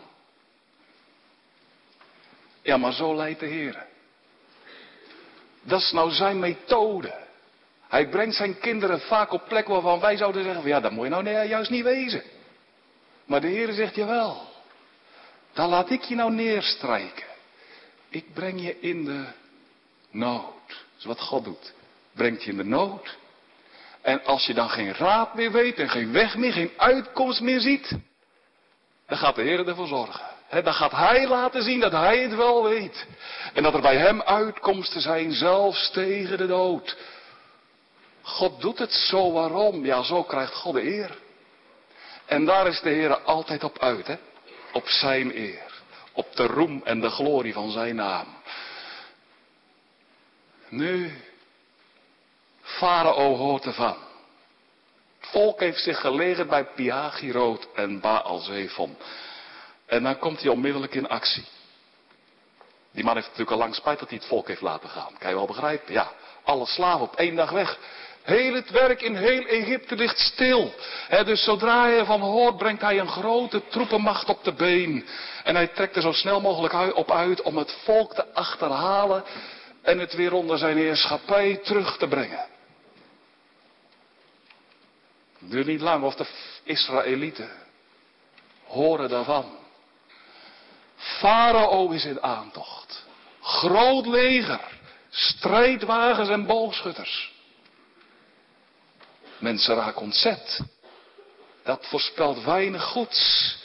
Ja, 2.67 2.77
maar 2.77 2.93
zo 2.93 3.15
leidt 3.15 3.39
de 3.39 3.45
Heer. 3.45 3.85
Dat 5.61 5.79
is 5.79 5.91
nou 5.91 6.11
zijn 6.11 6.39
methode. 6.39 7.13
Hij 7.87 8.09
brengt 8.09 8.35
zijn 8.35 8.59
kinderen 8.59 8.99
vaak 8.99 9.31
op 9.31 9.47
plekken 9.47 9.73
waarvan 9.73 9.99
wij 9.99 10.17
zouden 10.17 10.43
zeggen: 10.43 10.67
ja, 10.67 10.79
dat 10.79 10.91
moet 10.91 11.03
je 11.03 11.09
nou 11.09 11.29
juist 11.29 11.69
niet 11.69 11.83
wezen. 11.83 12.23
Maar 13.25 13.41
de 13.41 13.47
Heer 13.47 13.73
zegt: 13.73 13.95
jawel. 13.95 14.47
Daar 15.53 15.67
laat 15.67 15.89
ik 15.89 16.01
je 16.01 16.15
nou 16.15 16.31
neerstrijken. 16.31 17.25
Ik 18.09 18.33
breng 18.33 18.61
je 18.61 18.79
in 18.79 19.05
de 19.05 19.25
nood. 20.09 20.67
Dat 20.67 20.97
is 20.97 21.05
wat 21.05 21.19
God 21.19 21.43
doet. 21.43 21.73
Brengt 22.11 22.43
je 22.43 22.51
in 22.51 22.57
de 22.57 22.63
nood. 22.63 23.17
En 24.01 24.23
als 24.23 24.45
je 24.45 24.53
dan 24.53 24.69
geen 24.69 24.93
raad 24.93 25.33
meer 25.33 25.51
weet 25.51 25.77
en 25.79 25.89
geen 25.89 26.11
weg 26.11 26.37
meer, 26.37 26.53
geen 26.53 26.71
uitkomst 26.77 27.41
meer 27.41 27.59
ziet, 27.59 27.97
dan 29.05 29.17
gaat 29.17 29.35
de 29.35 29.41
Heer 29.41 29.67
ervoor 29.67 29.87
zorgen. 29.87 30.36
Dan 30.49 30.73
gaat 30.73 30.91
Hij 30.91 31.27
laten 31.27 31.63
zien 31.63 31.79
dat 31.79 31.91
Hij 31.91 32.19
het 32.19 32.35
wel 32.35 32.63
weet. 32.63 33.05
En 33.53 33.63
dat 33.63 33.73
er 33.73 33.81
bij 33.81 33.97
Hem 33.97 34.21
uitkomsten 34.21 35.01
zijn, 35.01 35.31
zelfs 35.31 35.91
tegen 35.91 36.37
de 36.37 36.47
dood. 36.47 36.97
God 38.21 38.61
doet 38.61 38.79
het 38.79 38.91
zo, 38.91 39.31
waarom? 39.31 39.85
Ja, 39.85 40.03
zo 40.03 40.23
krijgt 40.23 40.53
God 40.53 40.73
de 40.73 40.83
eer. 40.83 41.17
En 42.25 42.45
daar 42.45 42.67
is 42.67 42.81
de 42.81 42.89
Heer 42.89 43.19
altijd 43.19 43.63
op 43.63 43.79
uit, 43.79 44.07
hè? 44.07 44.15
Op 44.73 44.87
Zijn 44.87 45.37
eer. 45.37 45.65
Op 46.13 46.35
de 46.35 46.45
roem 46.45 46.81
en 46.83 47.01
de 47.01 47.09
glorie 47.09 47.53
van 47.53 47.71
Zijn 47.71 47.95
naam. 47.95 48.27
Nu, 50.69 51.21
Farao 52.61 53.35
hoort 53.35 53.65
ervan. 53.65 53.97
Het 55.19 55.29
volk 55.29 55.59
heeft 55.59 55.83
zich 55.83 55.99
gelegen 55.99 56.47
bij 56.47 56.65
Piagiroot 56.65 57.67
en 57.75 57.99
baal 57.99 58.39
En 59.87 60.03
dan 60.03 60.17
komt 60.17 60.41
hij 60.41 60.51
onmiddellijk 60.51 60.95
in 60.95 61.07
actie. 61.07 61.45
Die 62.91 63.03
man 63.03 63.15
heeft 63.15 63.27
natuurlijk 63.27 63.51
al 63.51 63.63
lang 63.63 63.75
spijt 63.75 63.99
dat 63.99 64.09
hij 64.09 64.17
het 64.17 64.27
volk 64.27 64.47
heeft 64.47 64.61
laten 64.61 64.89
gaan. 64.89 65.17
Kan 65.19 65.29
je 65.29 65.35
wel 65.35 65.45
begrijpen? 65.45 65.93
Ja, 65.93 66.11
alle 66.43 66.65
slaven 66.65 67.01
op 67.01 67.15
één 67.15 67.35
dag 67.35 67.49
weg. 67.49 67.79
Heel 68.21 68.53
het 68.53 68.69
werk 68.69 69.01
in 69.01 69.15
heel 69.15 69.45
Egypte 69.45 69.95
ligt 69.95 70.19
stil. 70.19 70.73
dus 71.25 71.43
zodra 71.43 71.81
hij 71.81 71.97
ervan 71.97 72.21
hoort, 72.21 72.57
brengt 72.57 72.81
hij 72.81 72.99
een 72.99 73.07
grote 73.07 73.67
troepenmacht 73.67 74.29
op 74.29 74.43
de 74.43 74.53
been. 74.53 75.05
En 75.43 75.55
hij 75.55 75.67
trekt 75.67 75.95
er 75.95 76.01
zo 76.01 76.11
snel 76.11 76.41
mogelijk 76.41 76.95
op 76.95 77.11
uit 77.11 77.41
om 77.41 77.57
het 77.57 77.77
volk 77.83 78.13
te 78.13 78.33
achterhalen 78.33 79.23
en 79.81 79.99
het 79.99 80.13
weer 80.13 80.33
onder 80.33 80.57
zijn 80.57 80.77
heerschappij 80.77 81.57
terug 81.57 81.97
te 81.97 82.07
brengen. 82.07 82.45
Het 85.39 85.51
duurt 85.51 85.67
niet 85.67 85.81
lang 85.81 86.03
of 86.03 86.15
de 86.15 86.25
Israëlieten 86.63 87.49
horen 88.63 89.09
daarvan. 89.09 89.66
Farao 90.97 91.91
is 91.91 92.05
in 92.05 92.21
aantocht. 92.21 93.05
Groot 93.41 94.05
leger, 94.05 94.79
strijdwagens 95.09 96.29
en 96.29 96.45
boogschutters. 96.45 97.35
Mensen 99.37 99.75
raken 99.75 100.01
ontzet. 100.01 100.59
Dat 101.63 101.85
voorspelt 101.85 102.43
weinig 102.43 102.83
goeds. 102.83 103.55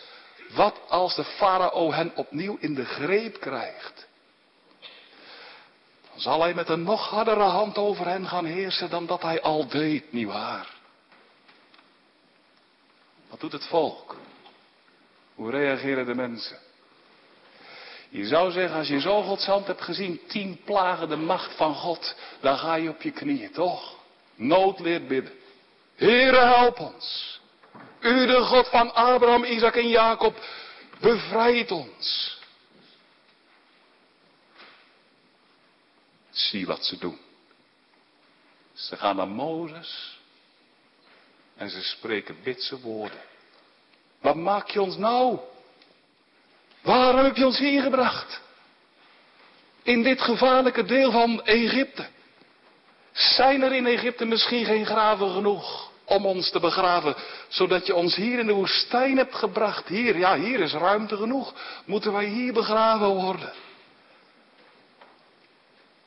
Wat 0.55 0.81
als 0.89 1.15
de 1.15 1.25
farao 1.25 1.93
hen 1.93 2.17
opnieuw 2.17 2.57
in 2.61 2.75
de 2.75 2.85
greep 2.85 3.41
krijgt? 3.41 4.07
Dan 6.11 6.21
zal 6.21 6.41
hij 6.41 6.55
met 6.55 6.69
een 6.69 6.83
nog 6.83 7.09
hardere 7.09 7.41
hand 7.41 7.79
over 7.79 8.07
hen 8.07 8.27
gaan 8.27 8.45
heersen 8.45 8.91
dan 8.91 9.07
dat 9.07 9.23
hij 9.23 9.41
al 9.41 9.69
deed, 9.69 10.13
nietwaar? 10.13 10.69
Wat 13.29 13.41
doet 13.41 13.53
het 13.53 13.67
volk? 13.67 14.17
Hoe 15.35 15.51
reageren 15.51 16.07
de 16.07 16.15
mensen? 16.15 16.59
Je 18.13 18.27
zou 18.27 18.51
zeggen, 18.51 18.79
als 18.79 18.89
je 18.89 19.01
zo 19.01 19.23
Gods 19.23 19.47
hand 19.47 19.67
hebt 19.67 19.83
gezien, 19.83 20.21
tien 20.27 20.61
plagen 20.65 21.09
de 21.09 21.17
macht 21.17 21.57
van 21.57 21.75
God, 21.75 22.15
dan 22.41 22.59
ga 22.59 22.75
je 22.75 22.89
op 22.89 23.03
je 23.03 23.11
knieën, 23.11 23.53
toch? 23.53 23.99
Nood 24.35 24.81
leert 24.81 25.09
bidden. 25.09 25.33
Heere, 25.95 26.37
help 26.37 26.79
ons. 26.79 27.41
U, 28.01 28.27
de 28.27 28.41
God 28.41 28.69
van 28.69 28.95
Abraham, 28.95 29.45
Isaac 29.45 29.77
en 29.77 29.89
Jacob, 29.89 30.37
bevrijd 31.01 31.71
ons. 31.71 32.39
Zie 36.31 36.67
wat 36.67 36.85
ze 36.85 36.99
doen. 36.99 37.19
Ze 38.73 38.97
gaan 38.97 39.17
naar 39.17 39.29
Mozes 39.29 40.19
en 41.57 41.71
ze 41.71 41.83
spreken 41.83 42.43
bitse 42.43 42.81
woorden. 42.81 43.21
Wat 44.21 44.37
maak 44.37 44.71
je 44.71 44.83
ons 44.83 44.97
nou? 44.97 45.39
Waarom 46.83 47.25
heb 47.25 47.37
je 47.37 47.47
ons 47.47 47.59
hier 47.59 47.83
gebracht? 47.83 48.41
In 49.83 50.03
dit 50.03 50.21
gevaarlijke 50.21 50.85
deel 50.85 51.11
van 51.11 51.45
Egypte. 51.45 52.07
Zijn 53.13 53.63
er 53.63 53.73
in 53.73 53.87
Egypte 53.87 54.25
misschien 54.25 54.65
geen 54.65 54.87
graven 54.87 55.31
genoeg 55.31 55.91
om 56.05 56.27
ons 56.27 56.51
te 56.51 56.61
begraven, 56.61 57.15
zodat 57.49 57.87
je 57.87 57.95
ons 57.95 58.15
hier 58.15 58.39
in 58.39 58.47
de 58.47 58.53
woestijn 58.53 59.17
hebt 59.17 59.35
gebracht? 59.35 59.89
Hier, 59.89 60.19
ja, 60.19 60.37
hier 60.37 60.61
is 60.61 60.73
ruimte 60.73 61.17
genoeg. 61.17 61.55
Moeten 61.85 62.13
wij 62.13 62.25
hier 62.25 62.53
begraven 62.53 63.09
worden? 63.09 63.53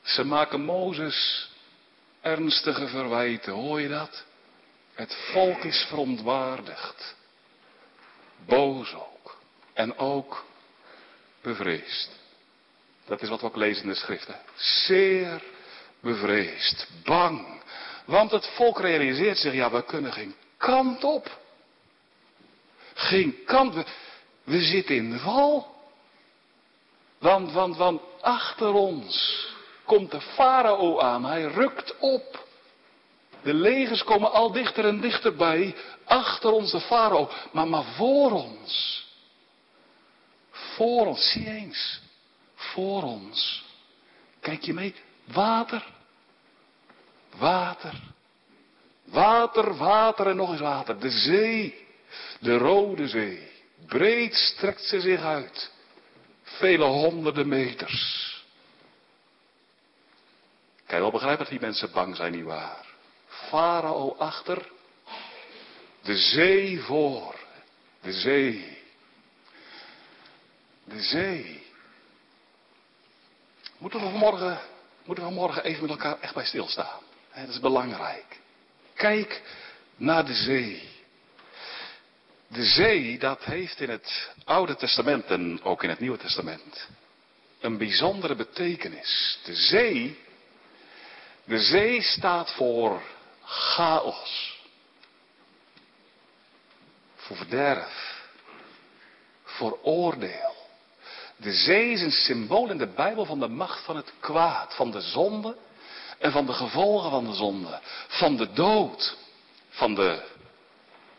Ze 0.02 0.24
maken 0.24 0.60
Mozes 0.60 1.50
ernstige 2.20 2.86
verwijten, 2.86 3.52
hoor 3.52 3.80
je 3.80 3.88
dat? 3.88 4.24
Het 4.94 5.16
volk 5.32 5.64
is 5.64 5.86
verontwaardigd. 5.88 7.14
Boos 8.46 8.94
ook. 8.94 9.36
En 9.72 9.98
ook 9.98 10.44
bevreesd. 11.46 12.10
Dat 13.06 13.22
is 13.22 13.28
wat 13.28 13.40
we 13.40 13.46
ook 13.46 13.56
lezen 13.56 13.82
in 13.82 13.88
de 13.88 13.94
schriften. 13.94 14.36
Zeer 14.54 15.42
bevreesd. 16.00 16.88
Bang. 17.04 17.62
Want 18.04 18.30
het 18.30 18.46
volk 18.46 18.80
realiseert 18.80 19.38
zich, 19.38 19.52
ja, 19.52 19.70
we 19.70 19.84
kunnen 19.84 20.12
geen 20.12 20.34
kant 20.56 21.04
op. 21.04 21.38
Geen 22.94 23.44
kant. 23.44 23.74
We, 23.74 23.84
we 24.44 24.60
zitten 24.60 24.96
in 24.96 25.10
de 25.10 25.18
val. 25.18 25.74
Want, 27.18 27.52
want, 27.52 27.76
want 27.76 28.00
achter 28.20 28.72
ons 28.72 29.46
komt 29.84 30.10
de 30.10 30.20
farao 30.20 31.00
aan. 31.00 31.24
Hij 31.24 31.42
rukt 31.42 31.94
op. 31.98 32.44
De 33.42 33.54
legers 33.54 34.04
komen 34.04 34.32
al 34.32 34.52
dichter 34.52 34.84
en 34.84 35.00
dichterbij. 35.00 35.74
Achter 36.04 36.50
ons 36.50 36.70
de 36.70 36.80
farao. 36.80 37.30
Maar, 37.52 37.68
maar 37.68 37.84
voor 37.84 38.30
ons. 38.32 39.05
Voor 40.76 41.06
ons. 41.06 41.30
Zie 41.32 41.46
eens. 41.46 42.00
Voor 42.54 43.02
ons. 43.02 43.64
Kijk 44.40 44.62
je 44.62 44.74
mee. 44.74 44.94
Water. 45.24 45.86
Water. 47.36 47.94
Water, 49.04 49.76
water 49.76 50.26
en 50.26 50.36
nog 50.36 50.50
eens 50.50 50.60
water. 50.60 51.00
De 51.00 51.10
zee. 51.10 51.86
De 52.40 52.56
Rode 52.56 53.08
Zee. 53.08 53.50
Breed 53.86 54.34
strekt 54.34 54.82
ze 54.82 55.00
zich 55.00 55.20
uit. 55.20 55.70
Vele 56.42 56.84
honderden 56.84 57.48
meters. 57.48 58.26
Je 60.88 61.02
wel 61.02 61.10
begrijpen 61.10 61.38
dat 61.38 61.48
die 61.48 61.60
mensen 61.60 61.92
bang 61.92 62.16
zijn, 62.16 62.32
nietwaar? 62.32 62.86
Farao 63.26 64.16
achter, 64.18 64.70
de 66.02 66.16
zee 66.16 66.80
voor, 66.80 67.34
de 68.00 68.12
zee. 68.12 68.75
De 70.88 71.02
zee. 71.02 71.66
Moeten 73.78 74.00
we 74.00 74.10
vanmorgen, 74.10 74.60
moeten 75.04 75.24
we 75.24 75.30
vanmorgen 75.30 75.64
even 75.64 75.80
met 75.82 75.90
elkaar 75.90 76.20
echt 76.20 76.34
bij 76.34 76.44
stilstaan. 76.44 77.00
Dat 77.34 77.48
is 77.48 77.60
belangrijk. 77.60 78.40
Kijk 78.94 79.42
naar 79.96 80.24
de 80.24 80.34
zee. 80.34 80.88
De 82.48 82.64
zee, 82.64 83.18
dat 83.18 83.44
heeft 83.44 83.80
in 83.80 83.90
het 83.90 84.30
Oude 84.44 84.76
Testament 84.76 85.26
en 85.26 85.62
ook 85.62 85.82
in 85.82 85.88
het 85.88 86.00
Nieuwe 86.00 86.18
Testament 86.18 86.88
een 87.60 87.78
bijzondere 87.78 88.34
betekenis. 88.34 89.38
De 89.44 89.54
zee, 89.54 90.18
de 91.44 91.58
zee 91.58 92.02
staat 92.02 92.50
voor 92.50 93.02
chaos. 93.44 94.60
Voor 97.16 97.36
verderf. 97.36 98.24
Voor 99.44 99.78
oordeel. 99.82 100.55
De 101.36 101.52
zee 101.52 101.90
is 101.90 102.02
een 102.02 102.10
symbool 102.10 102.70
in 102.70 102.78
de 102.78 102.86
Bijbel 102.86 103.24
van 103.24 103.40
de 103.40 103.48
macht 103.48 103.84
van 103.84 103.96
het 103.96 104.12
kwaad, 104.20 104.74
van 104.74 104.90
de 104.90 105.00
zonde 105.00 105.56
en 106.18 106.32
van 106.32 106.46
de 106.46 106.52
gevolgen 106.52 107.10
van 107.10 107.24
de 107.24 107.34
zonde, 107.34 107.80
van 108.08 108.36
de 108.36 108.52
dood, 108.52 109.16
van 109.68 109.94
de 109.94 110.22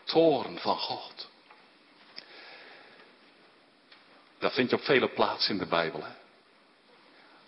toorn 0.04 0.58
van 0.58 0.78
God. 0.78 1.28
Dat 4.38 4.52
vind 4.52 4.70
je 4.70 4.76
op 4.76 4.82
vele 4.82 5.08
plaatsen 5.08 5.52
in 5.52 5.58
de 5.58 5.66
Bijbel. 5.66 6.02
Hè? 6.02 6.12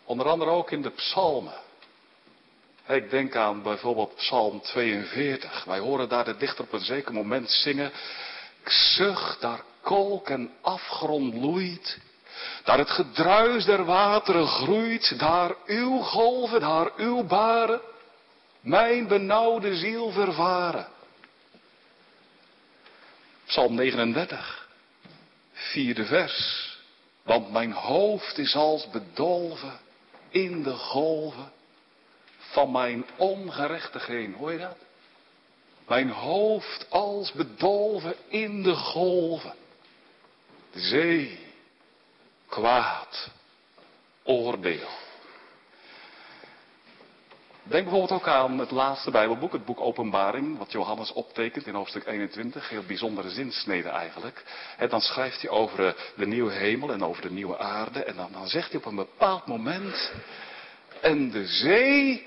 Onder 0.04 0.28
andere 0.28 0.50
ook 0.50 0.70
in 0.70 0.82
de 0.82 0.90
psalmen. 0.90 1.60
Ik 2.88 3.10
denk 3.10 3.36
aan 3.36 3.62
bijvoorbeeld 3.62 4.14
Psalm 4.14 4.60
42. 4.60 5.64
Wij 5.64 5.78
horen 5.78 6.08
daar 6.08 6.24
de 6.24 6.36
dichter 6.36 6.64
op 6.64 6.72
een 6.72 6.80
zeker 6.80 7.12
moment 7.12 7.50
zingen. 7.50 7.92
Zucht, 8.64 9.40
daar 9.40 9.62
kolk 9.80 10.28
en 10.28 10.50
afgrond 10.60 11.34
loeit. 11.34 11.98
Daar 12.64 12.78
het 12.78 12.90
gedruis 12.90 13.64
der 13.64 13.84
wateren 13.84 14.46
groeit. 14.46 15.18
Daar 15.18 15.54
uw 15.66 15.98
golven, 15.98 16.60
daar 16.60 16.90
uw 16.96 17.22
baren. 17.22 17.80
Mijn 18.60 19.08
benauwde 19.08 19.76
ziel 19.76 20.10
vervaren. 20.10 20.86
Psalm 23.46 23.74
39. 23.74 24.68
Vierde 25.52 26.04
vers. 26.04 26.68
Want 27.22 27.52
mijn 27.52 27.72
hoofd 27.72 28.38
is 28.38 28.54
als 28.54 28.90
bedolven 28.90 29.78
in 30.30 30.62
de 30.62 30.74
golven 30.74 31.52
van 32.38 32.70
mijn 32.72 33.04
ongerechtigheden. 33.16 34.34
Hoor 34.34 34.52
je 34.52 34.58
dat? 34.58 34.76
Mijn 35.88 36.10
hoofd 36.10 36.86
als 36.88 37.32
bedolven 37.32 38.14
in 38.28 38.62
de 38.62 38.74
golven. 38.74 39.54
De 40.72 40.80
zee, 40.80 41.38
kwaad, 42.50 43.30
oordeel. 44.22 44.88
Denk 47.62 47.84
bijvoorbeeld 47.84 48.20
ook 48.20 48.28
aan 48.28 48.58
het 48.58 48.70
laatste 48.70 49.10
Bijbelboek, 49.10 49.52
het 49.52 49.64
boek 49.64 49.80
Openbaring, 49.80 50.58
wat 50.58 50.72
Johannes 50.72 51.12
optekent 51.12 51.66
in 51.66 51.74
hoofdstuk 51.74 52.06
21. 52.06 52.68
Heel 52.68 52.82
bijzondere 52.86 53.30
zinsnede 53.30 53.88
eigenlijk. 53.88 54.42
En 54.76 54.88
dan 54.88 55.00
schrijft 55.00 55.40
hij 55.40 55.50
over 55.50 55.96
de 56.16 56.26
nieuwe 56.26 56.52
hemel 56.52 56.92
en 56.92 57.04
over 57.04 57.22
de 57.22 57.30
nieuwe 57.30 57.58
aarde. 57.58 58.04
En 58.04 58.16
dan, 58.16 58.32
dan 58.32 58.48
zegt 58.48 58.70
hij 58.70 58.78
op 58.80 58.86
een 58.86 58.94
bepaald 58.94 59.46
moment. 59.46 60.12
En 61.00 61.30
de 61.30 61.46
zee 61.46 62.26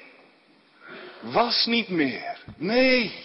was 1.19 1.65
niet 1.65 1.89
meer. 1.89 2.37
Nee. 2.57 3.23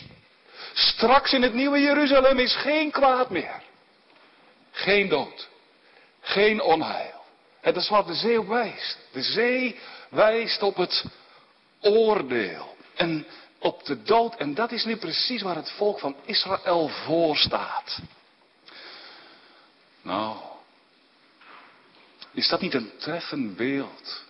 Straks 0.72 1.32
in 1.32 1.42
het 1.42 1.54
nieuwe 1.54 1.80
Jeruzalem 1.80 2.38
is 2.38 2.56
geen 2.56 2.90
kwaad 2.90 3.30
meer. 3.30 3.62
Geen 4.70 5.08
dood. 5.08 5.48
Geen 6.28 6.62
onheil. 6.62 7.24
En 7.60 7.74
dat 7.74 7.82
is 7.82 7.88
wat 7.88 8.06
de 8.06 8.14
zee 8.14 8.44
wijst. 8.44 8.98
De 9.12 9.22
zee 9.22 9.78
wijst 10.10 10.62
op 10.62 10.76
het 10.76 11.04
oordeel. 11.80 12.76
En 12.94 13.26
op 13.58 13.84
de 13.84 14.02
dood. 14.02 14.36
En 14.36 14.54
dat 14.54 14.72
is 14.72 14.84
nu 14.84 14.96
precies 14.96 15.42
waar 15.42 15.56
het 15.56 15.70
volk 15.70 15.98
van 15.98 16.16
Israël 16.24 16.88
voor 16.88 17.36
staat. 17.36 17.98
Nou, 20.02 20.36
is 22.32 22.48
dat 22.48 22.60
niet 22.60 22.74
een 22.74 22.92
treffend 22.98 23.56
beeld? 23.56 24.22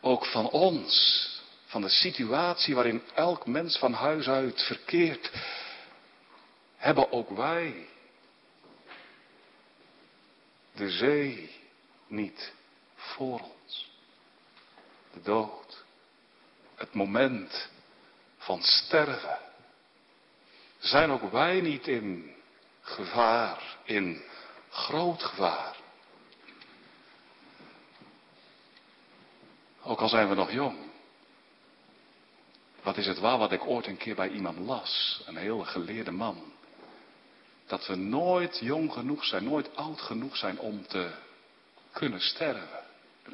Ook 0.00 0.26
van 0.26 0.50
ons, 0.50 1.28
van 1.66 1.80
de 1.80 1.88
situatie 1.88 2.74
waarin 2.74 3.02
elk 3.14 3.46
mens 3.46 3.78
van 3.78 3.92
huis 3.92 4.28
uit 4.28 4.62
verkeert, 4.62 5.30
hebben 6.76 7.12
ook 7.12 7.30
wij 7.30 7.86
de 10.74 10.90
zee 10.90 11.60
niet 12.06 12.52
voor 12.94 13.40
ons. 13.40 13.90
De 15.12 15.22
dood 15.22 15.84
het 16.74 16.94
moment 16.94 17.68
van 18.36 18.62
sterven, 18.62 19.38
zijn 20.78 21.10
ook 21.10 21.30
wij 21.30 21.60
niet 21.60 21.88
in 21.88 22.34
gevaar, 22.80 23.76
in 23.84 24.22
groot 24.70 25.22
gevaar. 25.22 25.76
Ook 29.82 30.00
al 30.00 30.08
zijn 30.08 30.28
we 30.28 30.34
nog 30.34 30.50
jong. 30.50 30.90
Wat 32.82 32.96
is 32.96 33.06
het 33.06 33.18
waar 33.18 33.38
wat 33.38 33.52
ik 33.52 33.66
ooit 33.66 33.86
een 33.86 33.96
keer 33.96 34.14
bij 34.14 34.28
iemand 34.28 34.58
las, 34.58 35.22
een 35.26 35.36
heel 35.36 35.64
geleerde 35.64 36.10
man. 36.10 36.51
Dat 37.72 37.86
we 37.86 37.94
nooit 37.94 38.58
jong 38.58 38.92
genoeg 38.92 39.24
zijn, 39.24 39.44
nooit 39.44 39.76
oud 39.76 40.00
genoeg 40.00 40.36
zijn 40.36 40.58
om 40.58 40.86
te 40.86 41.10
kunnen 41.92 42.20
sterven. 42.20 42.84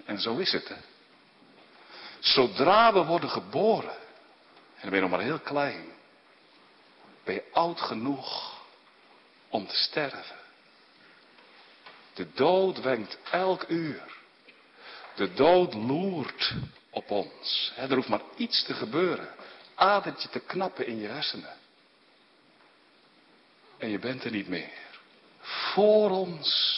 En 0.04 0.18
zo 0.20 0.36
is 0.36 0.52
het, 0.52 0.68
hè. 0.68 0.76
Zodra 2.18 2.92
we 2.92 3.04
worden 3.04 3.30
geboren, 3.30 3.96
en 4.74 4.80
dan 4.80 4.90
ben 4.90 4.94
je 4.94 5.00
nog 5.00 5.10
maar 5.10 5.20
heel 5.20 5.38
klein, 5.38 5.84
ben 7.24 7.34
je 7.34 7.44
oud 7.52 7.80
genoeg 7.80 8.58
om 9.48 9.66
te 9.66 9.76
sterven. 9.76 10.36
De 12.14 12.32
dood 12.32 12.80
wenkt 12.80 13.18
elk 13.30 13.64
uur. 13.68 14.02
De 15.14 15.32
dood 15.32 15.74
loert 15.74 16.54
op 16.90 17.10
ons. 17.10 17.72
er 17.76 17.94
hoeft 17.94 18.08
maar 18.08 18.22
iets 18.36 18.64
te 18.64 18.74
gebeuren. 18.74 19.28
Adertje 19.74 20.28
te 20.28 20.40
knappen 20.40 20.86
in 20.86 20.98
je 20.98 21.08
hersenen. 21.08 21.56
En 23.78 23.88
je 23.88 23.98
bent 23.98 24.24
er 24.24 24.30
niet 24.30 24.48
meer. 24.48 24.86
Voor 25.40 26.10
ons 26.10 26.76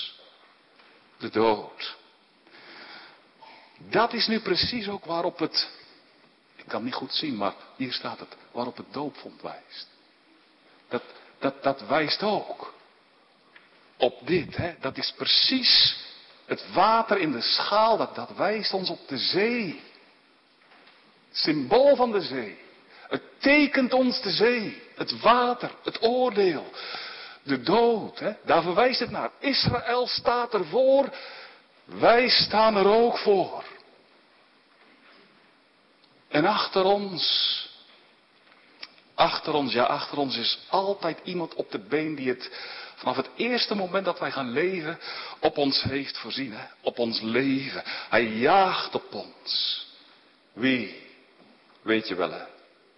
de 1.18 1.30
dood. 1.30 1.96
Dat 3.88 4.12
is 4.12 4.26
nu 4.26 4.40
precies 4.40 4.88
ook 4.88 5.04
waarop 5.04 5.38
het, 5.38 5.70
ik 6.56 6.64
kan 6.66 6.84
niet 6.84 6.94
goed 6.94 7.14
zien, 7.14 7.36
maar 7.36 7.54
hier 7.76 7.92
staat 7.92 8.18
het, 8.18 8.36
waarop 8.52 8.76
het 8.76 8.92
doopvond 8.92 9.42
wijst. 9.42 9.88
Dat, 10.88 11.02
dat, 11.38 11.62
dat 11.62 11.86
wijst 11.86 12.22
ook 12.22 12.74
op 13.96 14.26
dit, 14.26 14.56
hè? 14.56 14.74
dat 14.80 14.96
is 14.96 15.12
precies 15.16 15.98
het 16.46 16.72
water 16.72 17.18
in 17.18 17.32
de 17.32 17.40
schaal, 17.40 17.96
dat, 17.96 18.14
dat 18.14 18.36
wijst 18.36 18.72
ons 18.72 18.90
op 18.90 19.08
de 19.08 19.18
zee. 19.18 19.80
Symbool 21.32 21.96
van 21.96 22.12
de 22.12 22.20
zee. 22.20 22.58
Het 23.10 23.22
tekent 23.38 23.92
ons 23.92 24.20
de 24.20 24.30
zee, 24.30 24.82
het 24.94 25.20
water, 25.20 25.70
het 25.84 26.02
oordeel, 26.02 26.70
de 27.42 27.62
dood. 27.62 28.18
Hè? 28.18 28.32
Daar 28.44 28.62
verwijst 28.62 29.00
het 29.00 29.10
naar. 29.10 29.30
Israël 29.38 30.06
staat 30.06 30.54
ervoor 30.54 31.08
wij 31.98 32.28
staan 32.28 32.76
er 32.76 32.86
ook 32.86 33.18
voor. 33.18 33.64
En 36.28 36.44
achter 36.44 36.84
ons, 36.84 37.24
achter 39.14 39.54
ons, 39.54 39.72
ja, 39.72 39.84
achter 39.84 40.18
ons 40.18 40.36
is 40.36 40.58
altijd 40.68 41.18
iemand 41.24 41.54
op 41.54 41.70
de 41.70 41.78
been 41.78 42.14
die 42.14 42.28
het 42.28 42.50
vanaf 42.94 43.16
het 43.16 43.30
eerste 43.36 43.74
moment 43.74 44.04
dat 44.04 44.18
wij 44.18 44.30
gaan 44.30 44.50
leven 44.50 44.98
op 45.40 45.58
ons 45.58 45.82
heeft 45.82 46.18
voorzien. 46.18 46.52
Hè? 46.52 46.64
Op 46.80 46.98
ons 46.98 47.20
leven. 47.20 47.82
Hij 47.84 48.24
jaagt 48.24 48.94
op 48.94 49.14
ons. 49.14 49.86
Wie? 50.52 51.08
Weet 51.82 52.08
je 52.08 52.14
wel 52.14 52.30
hè? 52.30 52.44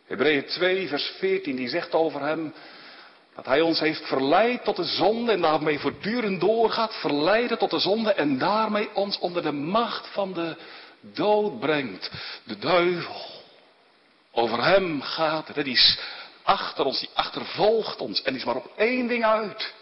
Hebreeën 0.06 0.44
2 0.44 0.88
vers 0.88 1.12
14 1.18 1.56
die 1.56 1.68
zegt 1.68 1.92
over 1.92 2.20
hem, 2.20 2.54
dat 3.34 3.46
hij 3.46 3.60
ons 3.60 3.80
heeft 3.80 4.06
verleid 4.06 4.64
tot 4.64 4.76
de 4.76 4.84
zonde 4.84 5.32
en 5.32 5.40
daarmee 5.40 5.78
voortdurend 5.78 6.40
doorgaat, 6.40 6.94
verleiden 6.94 7.58
tot 7.58 7.70
de 7.70 7.78
zonde 7.78 8.12
en 8.12 8.38
daarmee 8.38 8.94
ons 8.94 9.18
onder 9.18 9.42
de 9.42 9.52
macht 9.52 10.06
van 10.06 10.32
de 10.32 10.56
dood 11.00 11.60
brengt. 11.60 12.10
De 12.44 12.58
duivel. 12.58 13.40
Over 14.32 14.64
hem 14.64 15.02
gaat 15.02 15.48
het. 15.48 15.64
Die 15.64 15.74
is 15.74 15.98
achter 16.42 16.84
ons, 16.84 17.00
die 17.00 17.10
achtervolgt 17.14 17.98
ons 18.00 18.22
en 18.22 18.34
is 18.34 18.44
maar 18.44 18.56
op 18.56 18.72
één 18.76 19.06
ding 19.06 19.24
uit. 19.24 19.74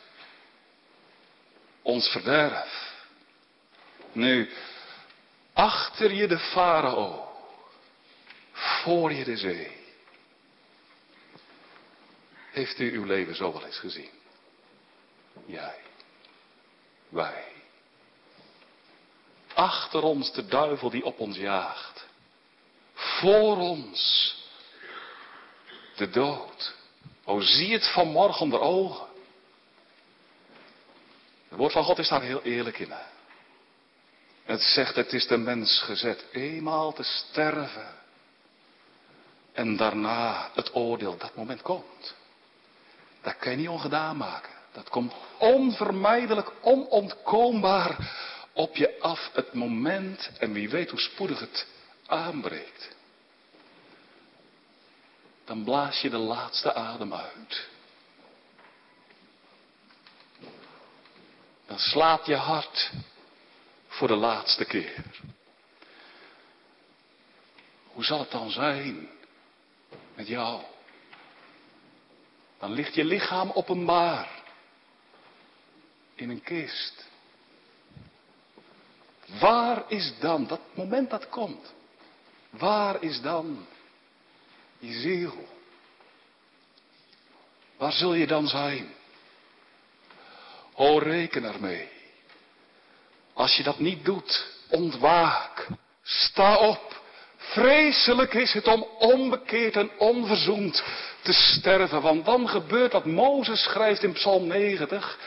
Ons 1.82 2.08
verderf. 2.08 2.98
Nu, 4.12 4.50
achter 5.52 6.12
je 6.12 6.26
de 6.26 6.38
farao. 6.38 7.28
Voor 8.52 9.12
je 9.12 9.24
de 9.24 9.36
zee. 9.36 9.79
Heeft 12.50 12.78
u 12.78 12.92
uw 12.92 13.04
leven 13.04 13.34
zo 13.34 13.52
wel 13.52 13.64
eens 13.64 13.78
gezien? 13.78 14.10
Jij. 15.46 15.78
Wij. 17.08 17.44
Achter 19.54 20.02
ons 20.02 20.32
de 20.32 20.46
duivel 20.46 20.90
die 20.90 21.04
op 21.04 21.18
ons 21.18 21.36
jaagt. 21.36 22.06
Voor 22.94 23.56
ons 23.56 24.34
de 25.96 26.10
dood. 26.10 26.74
O, 27.24 27.40
zie 27.40 27.72
het 27.72 27.92
vanmorgen 27.92 28.40
onder 28.40 28.60
ogen. 28.60 29.06
Het 31.48 31.58
woord 31.58 31.72
van 31.72 31.84
God 31.84 31.98
is 31.98 32.08
daar 32.08 32.22
heel 32.22 32.42
eerlijk 32.42 32.78
in. 32.78 32.92
Het 34.44 34.62
zegt, 34.62 34.96
het 34.96 35.12
is 35.12 35.26
de 35.26 35.36
mens 35.36 35.82
gezet 35.82 36.24
eenmaal 36.32 36.92
te 36.92 37.02
sterven. 37.02 37.94
En 39.52 39.76
daarna 39.76 40.50
het 40.54 40.74
oordeel, 40.74 41.16
dat 41.16 41.34
moment 41.34 41.62
komt. 41.62 42.14
Dat 43.22 43.36
kan 43.36 43.50
je 43.50 43.56
niet 43.56 43.68
ongedaan 43.68 44.16
maken. 44.16 44.52
Dat 44.72 44.88
komt 44.88 45.14
onvermijdelijk, 45.38 46.52
onontkoombaar 46.60 47.96
op 48.52 48.76
je 48.76 49.00
af 49.00 49.30
het 49.32 49.52
moment. 49.52 50.30
En 50.38 50.52
wie 50.52 50.70
weet 50.70 50.90
hoe 50.90 51.00
spoedig 51.00 51.40
het 51.40 51.66
aanbreekt. 52.06 52.96
Dan 55.44 55.64
blaas 55.64 56.00
je 56.00 56.10
de 56.10 56.16
laatste 56.16 56.74
adem 56.74 57.14
uit. 57.14 57.68
Dan 61.66 61.78
slaat 61.78 62.26
je 62.26 62.36
hart 62.36 62.90
voor 63.88 64.08
de 64.08 64.16
laatste 64.16 64.64
keer. 64.64 65.04
Hoe 67.92 68.04
zal 68.04 68.18
het 68.18 68.30
dan 68.30 68.50
zijn 68.50 69.08
met 70.14 70.26
jou? 70.26 70.62
Dan 72.60 72.72
ligt 72.72 72.94
je 72.94 73.04
lichaam 73.04 73.50
openbaar 73.50 74.42
in 76.14 76.30
een 76.30 76.42
kist. 76.42 77.08
Waar 79.40 79.84
is 79.88 80.12
dan, 80.18 80.46
dat 80.46 80.60
moment 80.74 81.10
dat 81.10 81.28
komt, 81.28 81.74
waar 82.50 83.02
is 83.02 83.20
dan 83.20 83.66
je 84.78 85.00
ziel? 85.00 85.48
Waar 87.76 87.92
zul 87.92 88.14
je 88.14 88.26
dan 88.26 88.48
zijn? 88.48 88.94
O, 90.74 90.98
reken 90.98 91.44
ermee. 91.44 91.88
Als 93.32 93.56
je 93.56 93.62
dat 93.62 93.78
niet 93.78 94.04
doet, 94.04 94.54
ontwaak. 94.68 95.66
Sta 96.02 96.56
op. 96.56 96.99
Vreselijk 97.50 98.34
is 98.34 98.52
het 98.52 98.66
om 98.66 98.86
onbekeerd 98.98 99.76
en 99.76 99.90
onverzoend 99.98 100.82
te 101.22 101.32
sterven. 101.32 102.00
Want 102.00 102.24
dan 102.24 102.48
gebeurt 102.48 102.92
wat 102.92 103.04
Mozes 103.04 103.62
schrijft 103.62 104.02
in 104.02 104.12
Psalm 104.12 104.46
90. 104.46 105.18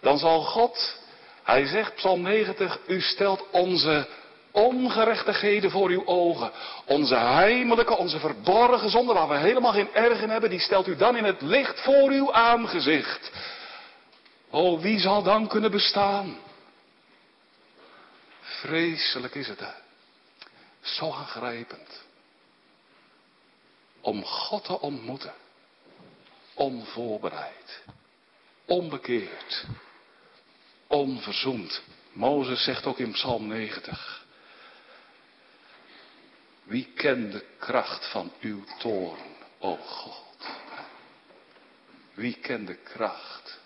Dan 0.00 0.18
zal 0.18 0.42
God, 0.42 0.96
hij 1.42 1.66
zegt 1.66 1.94
Psalm 1.94 2.22
90, 2.22 2.78
u 2.86 3.00
stelt 3.00 3.44
onze 3.50 4.06
ongerechtigheden 4.50 5.70
voor 5.70 5.88
uw 5.88 6.06
ogen. 6.06 6.50
Onze 6.86 7.16
heimelijke, 7.16 7.96
onze 7.96 8.18
verborgen 8.18 8.90
zonde, 8.90 9.12
waar 9.12 9.28
we 9.28 9.36
helemaal 9.36 9.72
geen 9.72 9.94
erg 9.94 10.22
in 10.22 10.30
hebben, 10.30 10.50
die 10.50 10.60
stelt 10.60 10.86
u 10.86 10.96
dan 10.96 11.16
in 11.16 11.24
het 11.24 11.42
licht 11.42 11.80
voor 11.80 12.10
uw 12.10 12.32
aangezicht. 12.32 13.30
O, 14.50 14.78
wie 14.78 14.98
zal 14.98 15.22
dan 15.22 15.48
kunnen 15.48 15.70
bestaan? 15.70 16.36
Vreselijk 18.40 19.34
is 19.34 19.48
het? 19.48 19.86
Zo 20.98 21.12
aangrijpend. 21.12 22.02
Om 24.00 24.24
God 24.24 24.64
te 24.64 24.80
ontmoeten. 24.80 25.34
Onvoorbereid. 26.54 27.82
Onbekeerd. 28.64 29.64
Onverzoend. 30.86 31.82
Mozes 32.12 32.64
zegt 32.64 32.86
ook 32.86 32.98
in 32.98 33.12
Psalm 33.12 33.46
90. 33.46 34.26
Wie 36.62 36.92
kent 36.94 37.32
de 37.32 37.46
kracht 37.58 38.10
van 38.10 38.32
uw 38.40 38.64
toorn, 38.78 39.36
o 39.58 39.76
God? 39.76 40.46
Wie 42.14 42.34
kent 42.34 42.66
de 42.66 42.76
kracht 42.76 43.58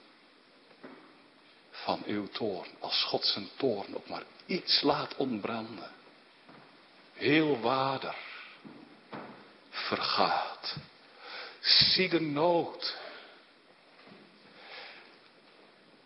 van 1.71 2.03
uw 2.07 2.27
toorn? 2.27 2.69
Als 2.81 3.05
God 3.05 3.25
zijn 3.25 3.49
toorn 3.57 3.97
ook 3.97 4.09
maar 4.09 4.25
iets 4.47 4.83
laat 4.83 5.17
ontbranden. 5.17 6.01
Heel 7.23 7.61
wader 7.61 8.15
vergaat. 9.71 10.77
Zie 11.61 12.09
de 12.09 12.21
nood. 12.21 12.97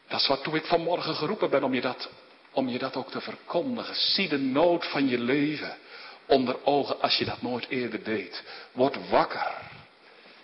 Dat 0.09 0.21
is 0.21 0.27
waartoe 0.27 0.57
ik 0.57 0.65
vanmorgen 0.65 1.15
geroepen 1.15 1.51
ben 1.51 1.65
om 1.65 1.75
je 1.75 1.81
dat, 1.81 2.09
om 2.53 2.69
je 2.69 2.79
dat 2.79 2.97
ook 2.97 3.11
te 3.11 3.21
verkondigen. 3.21 3.95
Zie 3.95 4.29
de 4.29 4.39
nood 4.39 4.87
van 4.87 5.09
je 5.09 5.19
leven 5.19 5.77
onder 6.27 6.65
ogen 6.65 7.01
als 7.01 7.17
je 7.17 7.25
dat 7.25 7.43
nooit 7.43 7.69
eerder 7.69 8.05
deed. 8.05 8.43
Word 8.73 9.09
wakker. 9.09 9.53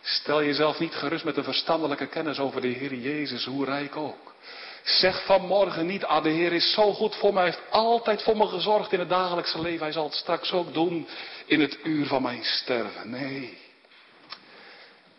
Stel 0.02 0.44
jezelf 0.44 0.78
niet 0.78 0.94
gerust 0.94 1.24
met 1.24 1.36
een 1.36 1.44
verstandelijke 1.44 2.06
kennis 2.06 2.38
over 2.38 2.60
de 2.60 2.68
Heer 2.68 2.94
Jezus, 2.94 3.44
hoe 3.44 3.64
rijk 3.64 3.96
ook. 3.96 4.34
Zeg 4.82 5.24
vanmorgen 5.24 5.86
niet, 5.86 6.04
ah 6.04 6.22
de 6.22 6.28
Heer 6.28 6.52
is 6.52 6.72
zo 6.72 6.92
goed 6.92 7.16
voor 7.16 7.32
mij, 7.34 7.44
heeft 7.44 7.70
altijd 7.70 8.22
voor 8.22 8.36
me 8.36 8.46
gezorgd 8.46 8.92
in 8.92 8.98
het 8.98 9.08
dagelijkse 9.08 9.60
leven. 9.60 9.82
Hij 9.82 9.92
zal 9.92 10.04
het 10.04 10.14
straks 10.14 10.52
ook 10.52 10.74
doen 10.74 11.08
in 11.46 11.60
het 11.60 11.78
uur 11.84 12.06
van 12.06 12.22
mijn 12.22 12.44
sterven. 12.44 13.10
Nee, 13.10 13.58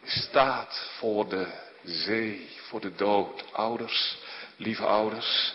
staat 0.05 0.89
voor 0.97 1.29
de 1.29 1.47
zee, 1.83 2.49
voor 2.67 2.81
de 2.81 2.95
dood. 2.95 3.43
Ouders, 3.51 4.17
lieve 4.55 4.85
ouders, 4.85 5.53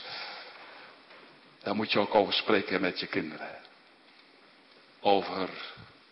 daar 1.62 1.74
moet 1.74 1.92
je 1.92 1.98
ook 1.98 2.14
over 2.14 2.32
spreken 2.32 2.80
met 2.80 3.00
je 3.00 3.06
kinderen. 3.06 3.56
Over 5.00 5.48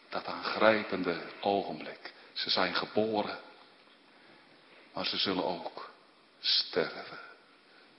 dat 0.08 0.26
aangrijpende 0.26 1.20
ogenblik. 1.40 2.12
Ze 2.32 2.50
zijn 2.50 2.74
geboren, 2.74 3.38
maar 4.92 5.06
ze 5.06 5.16
zullen 5.16 5.44
ook 5.44 5.90
sterven 6.40 7.18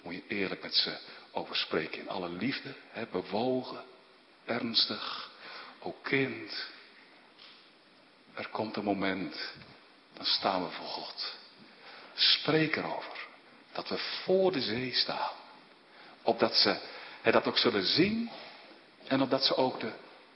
moet 0.08 0.16
je 0.16 0.36
eerlijk 0.36 0.62
met 0.62 0.76
ze 0.76 0.98
over 1.32 1.56
spreken. 1.56 2.00
In 2.00 2.10
alle 2.10 2.30
liefde, 2.30 2.74
bewogen, 3.12 3.84
ernstig, 4.46 5.32
ook 5.80 6.04
kind. 6.04 6.66
Er 8.34 8.48
komt 8.48 8.76
een 8.76 8.84
moment, 8.84 9.52
dan 10.14 10.26
staan 10.26 10.64
we 10.64 10.72
voor 10.72 10.86
God. 10.86 11.34
Spreek 12.14 12.76
erover. 12.76 13.18
Dat 13.72 13.90
we 13.90 13.98
voor 13.98 14.52
de 14.52 14.62
zee 14.62 14.94
staan. 14.94 15.32
Opdat 16.22 16.56
ze 16.56 16.80
hè, 17.22 17.32
dat 17.32 17.48
ook 17.48 17.58
zullen 17.58 17.86
zien. 17.86 18.30
En 19.08 19.22
opdat 19.22 19.44
ze 19.44 19.56
ook 19.56 19.80
de 19.80 19.92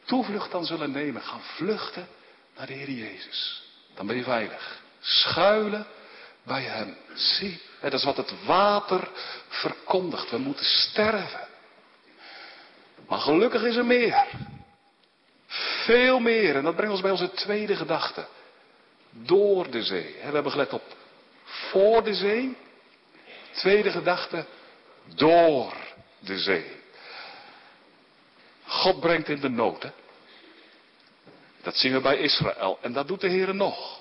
toevlucht 0.06 0.52
dan 0.52 0.66
zullen 0.66 0.92
nemen. 0.92 1.22
Gaan 1.22 1.42
vluchten 1.42 2.08
naar 2.56 2.68
de 2.68 2.74
Heer 2.74 2.92
Jezus. 2.92 3.64
Dan 3.94 4.08
ben 4.08 4.16
je 4.16 4.24
veilig. 4.24 4.82
Schuilen 5.00 5.88
bij 6.44 6.62
Hem. 6.62 6.98
Zie, 7.14 7.62
dat 7.82 7.94
is 7.94 8.04
wat 8.04 8.18
het 8.18 8.46
water 8.46 9.10
verkondigt. 9.48 10.30
We 10.30 10.38
moeten 10.38 10.66
sterven. 10.66 11.48
Maar 13.08 13.20
gelukkig 13.20 13.64
is 13.64 13.76
er 13.76 13.86
meer. 13.86 14.26
Veel 15.86 16.20
meer. 16.20 16.56
En 16.56 16.64
dat 16.64 16.76
brengt 16.76 16.92
ons 16.92 17.02
bij 17.02 17.12
onze 17.12 17.32
tweede 17.32 17.76
gedachte. 17.76 18.26
Door 19.10 19.70
de 19.70 19.84
zee. 19.84 20.16
We 20.16 20.34
hebben 20.34 20.52
gelet 20.52 20.74
op 20.74 20.84
voor 21.44 22.04
de 22.04 22.14
zee. 22.14 22.58
Tweede 23.52 23.92
gedachte. 23.92 24.46
Door 25.16 25.74
de 26.20 26.40
zee. 26.40 26.80
God 28.66 29.00
brengt 29.00 29.30
in 29.30 29.40
de 29.40 29.50
nood. 29.50 29.92
Dat 31.62 31.76
zien 31.76 31.94
we 31.94 32.00
bij 32.00 32.18
Israël. 32.18 32.78
En 32.82 32.94
dat 32.94 33.08
doet 33.08 33.22
de 33.22 33.28
Heer 33.28 33.56
nog. 33.56 34.00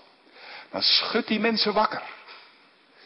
Dan 0.70 0.82
schudt 0.82 1.28
die 1.28 1.40
mensen 1.40 1.72
wakker. 1.72 2.02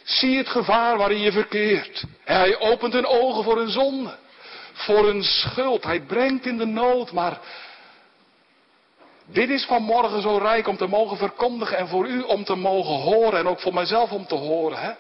Zie 0.05 0.37
het 0.37 0.49
gevaar 0.49 0.97
waarin 0.97 1.21
je 1.21 1.33
verkeert. 1.33 2.05
Hij 2.25 2.59
opent 2.59 2.93
hun 2.93 3.07
ogen 3.07 3.45
voor 3.45 3.57
hun 3.57 3.71
zonde. 3.71 4.17
Voor 4.73 5.05
hun 5.07 5.23
schuld. 5.23 5.85
Hij 5.85 6.01
brengt 6.01 6.47
in 6.47 6.59
de 6.59 6.67
nood. 6.67 7.13
Maar 7.13 7.41
dit 9.27 9.51
is 9.51 9.65
vanmorgen 9.65 10.23
zo 10.23 10.37
rijk 10.37 10.67
om 10.67 10.77
te 10.77 10.87
mogen 10.87 11.17
verkondigen. 11.17 11.77
En 11.77 11.89
voor 11.89 12.07
u 12.07 12.21
om 12.21 12.45
te 12.45 12.55
mogen 12.55 12.95
horen. 12.95 13.39
En 13.39 13.47
ook 13.47 13.61
voor 13.61 13.75
mijzelf 13.75 14.11
om 14.11 14.27
te 14.27 14.35
horen. 14.35 14.79
Hè? 14.79 14.93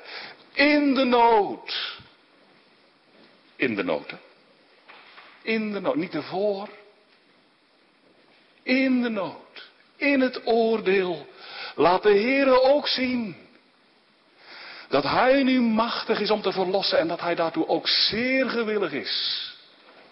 In 0.52 0.94
de 0.94 1.04
nood. 1.04 1.98
In 3.56 3.74
de 3.74 3.84
nood. 3.84 4.10
Hè? 4.10 4.16
In 5.42 5.72
de 5.72 5.80
nood. 5.80 5.96
Niet 5.96 6.14
ervoor. 6.14 6.68
In 8.62 9.02
de 9.02 9.08
nood. 9.08 9.70
In 9.96 10.20
het 10.20 10.46
oordeel. 10.46 11.26
Laat 11.74 12.02
de 12.02 12.12
Heer 12.12 12.62
ook 12.62 12.88
zien 12.88 13.43
dat 14.94 15.04
hij 15.04 15.42
nu 15.42 15.60
machtig 15.60 16.20
is 16.20 16.30
om 16.30 16.42
te 16.42 16.52
verlossen 16.52 16.98
en 16.98 17.08
dat 17.08 17.20
hij 17.20 17.34
daartoe 17.34 17.68
ook 17.68 17.88
zeer 17.88 18.50
gewillig 18.50 18.92
is. 18.92 19.44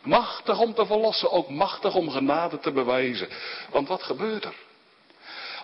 Machtig 0.03 0.59
om 0.59 0.75
te 0.75 0.87
verlossen, 0.87 1.31
ook 1.31 1.49
machtig 1.49 1.95
om 1.95 2.11
genade 2.11 2.59
te 2.59 2.73
bewijzen. 2.73 3.29
Want 3.71 3.89
wat 3.89 4.03
gebeurt 4.03 4.45
er? 4.45 4.55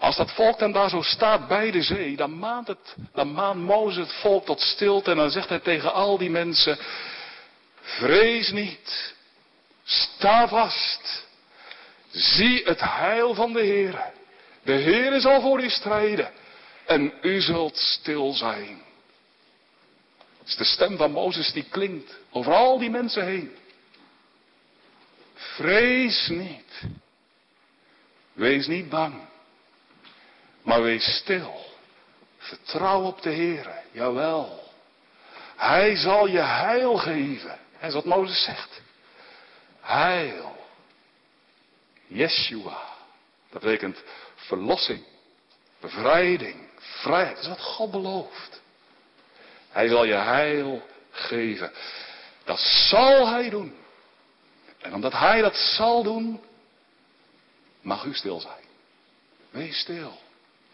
Als 0.01 0.17
dat 0.17 0.33
volk 0.33 0.59
dan 0.59 0.73
daar 0.73 0.89
zo 0.89 1.03
staat 1.03 1.49
bij 1.49 1.71
de 1.71 1.83
zee, 1.83 2.17
dan 2.17 2.39
maant, 2.39 2.69
het, 2.69 2.97
dan 3.13 3.33
maant 3.33 3.61
Mozes 3.61 4.07
het 4.07 4.15
volk 4.21 4.45
tot 4.45 4.61
stilte 4.61 5.11
en 5.11 5.17
dan 5.17 5.31
zegt 5.31 5.49
hij 5.49 5.61
tegen 5.61 5.93
al 5.93 6.19
die 6.19 6.31
mensen, 6.31 6.79
vrees 7.81 8.51
niet, 8.51 9.15
sta 9.85 10.49
vast, 10.49 11.27
zie 12.11 12.63
het 12.65 12.81
heil 12.81 13.35
van 13.35 13.53
de 13.53 13.63
Heer. 13.63 14.13
De 14.63 14.73
Heer 14.73 15.21
zal 15.21 15.41
voor 15.41 15.63
u 15.63 15.69
strijden 15.69 16.31
en 16.87 17.13
u 17.23 17.41
zult 17.41 17.77
stil 17.77 18.33
zijn. 18.33 18.87
Is 20.49 20.57
de 20.57 20.65
stem 20.65 20.97
van 20.97 21.11
Mozes 21.11 21.53
die 21.53 21.65
klinkt 21.71 22.19
over 22.31 22.53
al 22.53 22.79
die 22.79 22.91
mensen 22.91 23.25
heen. 23.25 23.57
Vrees 25.35 26.29
niet. 26.29 26.83
Wees 28.33 28.67
niet 28.67 28.89
bang. 28.89 29.29
Maar 30.63 30.83
wees 30.83 31.17
stil. 31.17 31.67
Vertrouw 32.39 33.03
op 33.03 33.23
de 33.23 33.31
Heer. 33.31 33.83
Jawel. 33.93 34.73
Hij 35.57 35.97
zal 35.97 36.27
je 36.27 36.41
heil 36.41 36.97
geven. 36.97 37.59
Dat 37.81 37.89
is 37.89 37.95
wat 37.95 38.05
Mozes 38.05 38.45
zegt. 38.45 38.81
Heil. 39.81 40.57
Yeshua. 42.07 42.83
Dat 43.51 43.63
betekent 43.63 44.03
verlossing. 44.35 45.05
Bevrijding. 45.81 46.69
Vrijheid. 46.77 47.35
Dat 47.35 47.43
is 47.43 47.49
wat 47.49 47.61
God 47.61 47.91
belooft. 47.91 48.58
Hij 49.71 49.89
zal 49.89 50.05
je 50.05 50.15
heil 50.15 50.83
geven. 51.11 51.73
Dat 52.45 52.59
zal 52.61 53.29
hij 53.29 53.51
doen. 53.51 53.75
En 54.81 54.95
omdat 54.95 55.13
hij 55.13 55.41
dat 55.41 55.57
zal 55.57 56.03
doen, 56.03 56.41
mag 57.81 58.05
u 58.05 58.15
stil 58.15 58.41
zijn. 58.41 58.65
Wees 59.51 59.79
stil. 59.79 60.19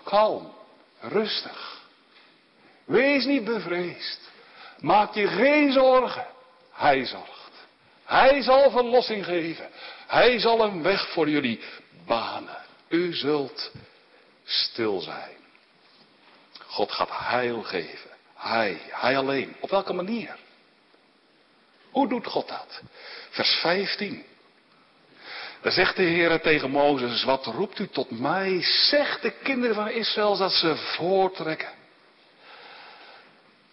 Kalm. 0.03 0.53
Rustig. 1.01 1.83
Wees 2.85 3.25
niet 3.25 3.45
bevreesd. 3.45 4.21
Maak 4.79 5.15
je 5.15 5.27
geen 5.27 5.73
zorgen. 5.73 6.27
Hij 6.73 7.05
zorgt. 7.07 7.53
Hij 8.05 8.43
zal 8.43 8.71
verlossing 8.71 9.25
geven. 9.25 9.71
Hij 10.07 10.39
zal 10.39 10.65
een 10.65 10.83
weg 10.83 11.13
voor 11.13 11.29
jullie 11.29 11.61
banen. 12.07 12.57
U 12.89 13.15
zult 13.15 13.71
stil 14.45 15.01
zijn. 15.01 15.37
God 16.67 16.93
gaat 16.93 17.11
heil 17.11 17.63
geven. 17.63 18.14
Hij, 18.45 18.81
hij 18.91 19.17
alleen. 19.19 19.57
Op 19.61 19.71
welke 19.71 19.93
manier? 19.93 20.37
Hoe 21.91 22.09
doet 22.09 22.27
God 22.27 22.49
dat? 22.49 22.83
Vers 23.31 23.55
15. 23.55 24.25
Dan 25.61 25.73
zegt 25.73 25.97
de 25.97 26.03
Heer 26.03 26.41
tegen 26.41 26.71
Mozes, 26.71 27.25
wat 27.25 27.47
roept 27.47 27.79
u 27.79 27.89
tot 27.89 28.11
mij? 28.11 28.63
Zeg 28.63 29.21
de 29.21 29.31
kinderen 29.31 29.75
van 29.75 29.89
Israël 29.89 30.37
dat 30.37 30.53
ze 30.53 30.77
voortrekken. 30.77 31.73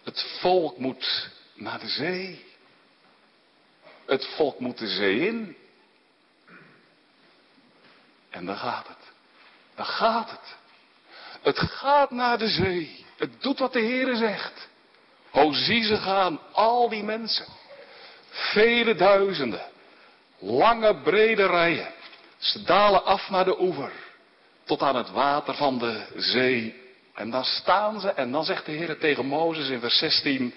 Het 0.02 0.36
volk 0.40 0.78
moet 0.78 1.30
naar 1.54 1.80
de 1.80 1.88
zee. 1.88 2.44
Het 4.06 4.26
volk 4.26 4.60
moet 4.60 4.78
de 4.78 4.88
zee 4.88 5.26
in. 5.26 5.56
En 8.30 8.46
dan 8.46 8.56
gaat 8.56 8.88
het. 8.88 9.12
Dan 9.74 9.86
gaat 9.86 10.30
het. 10.30 10.56
Het 11.42 11.58
gaat 11.58 12.10
naar 12.10 12.38
de 12.38 12.48
zee. 12.48 13.04
Het 13.22 13.42
doet 13.42 13.58
wat 13.58 13.72
de 13.72 13.80
Heer 13.80 14.14
zegt. 14.16 14.68
Ho, 15.30 15.52
zie 15.52 15.82
ze 15.84 15.96
gaan, 15.96 16.40
al 16.52 16.88
die 16.88 17.02
mensen. 17.02 17.46
Vele 18.30 18.94
duizenden. 18.94 19.62
Lange 20.38 20.96
brede 20.96 21.46
rijen. 21.46 21.92
Ze 22.38 22.62
dalen 22.62 23.04
af 23.04 23.30
naar 23.30 23.44
de 23.44 23.60
oever. 23.60 23.92
Tot 24.64 24.82
aan 24.82 24.96
het 24.96 25.10
water 25.10 25.54
van 25.54 25.78
de 25.78 26.06
zee. 26.16 26.82
En 27.14 27.30
dan 27.30 27.44
staan 27.44 28.00
ze 28.00 28.10
en 28.10 28.32
dan 28.32 28.44
zegt 28.44 28.66
de 28.66 28.72
Heer 28.72 28.98
tegen 28.98 29.26
Mozes 29.26 29.68
in 29.68 29.80
vers 29.80 29.98
16. 29.98 30.54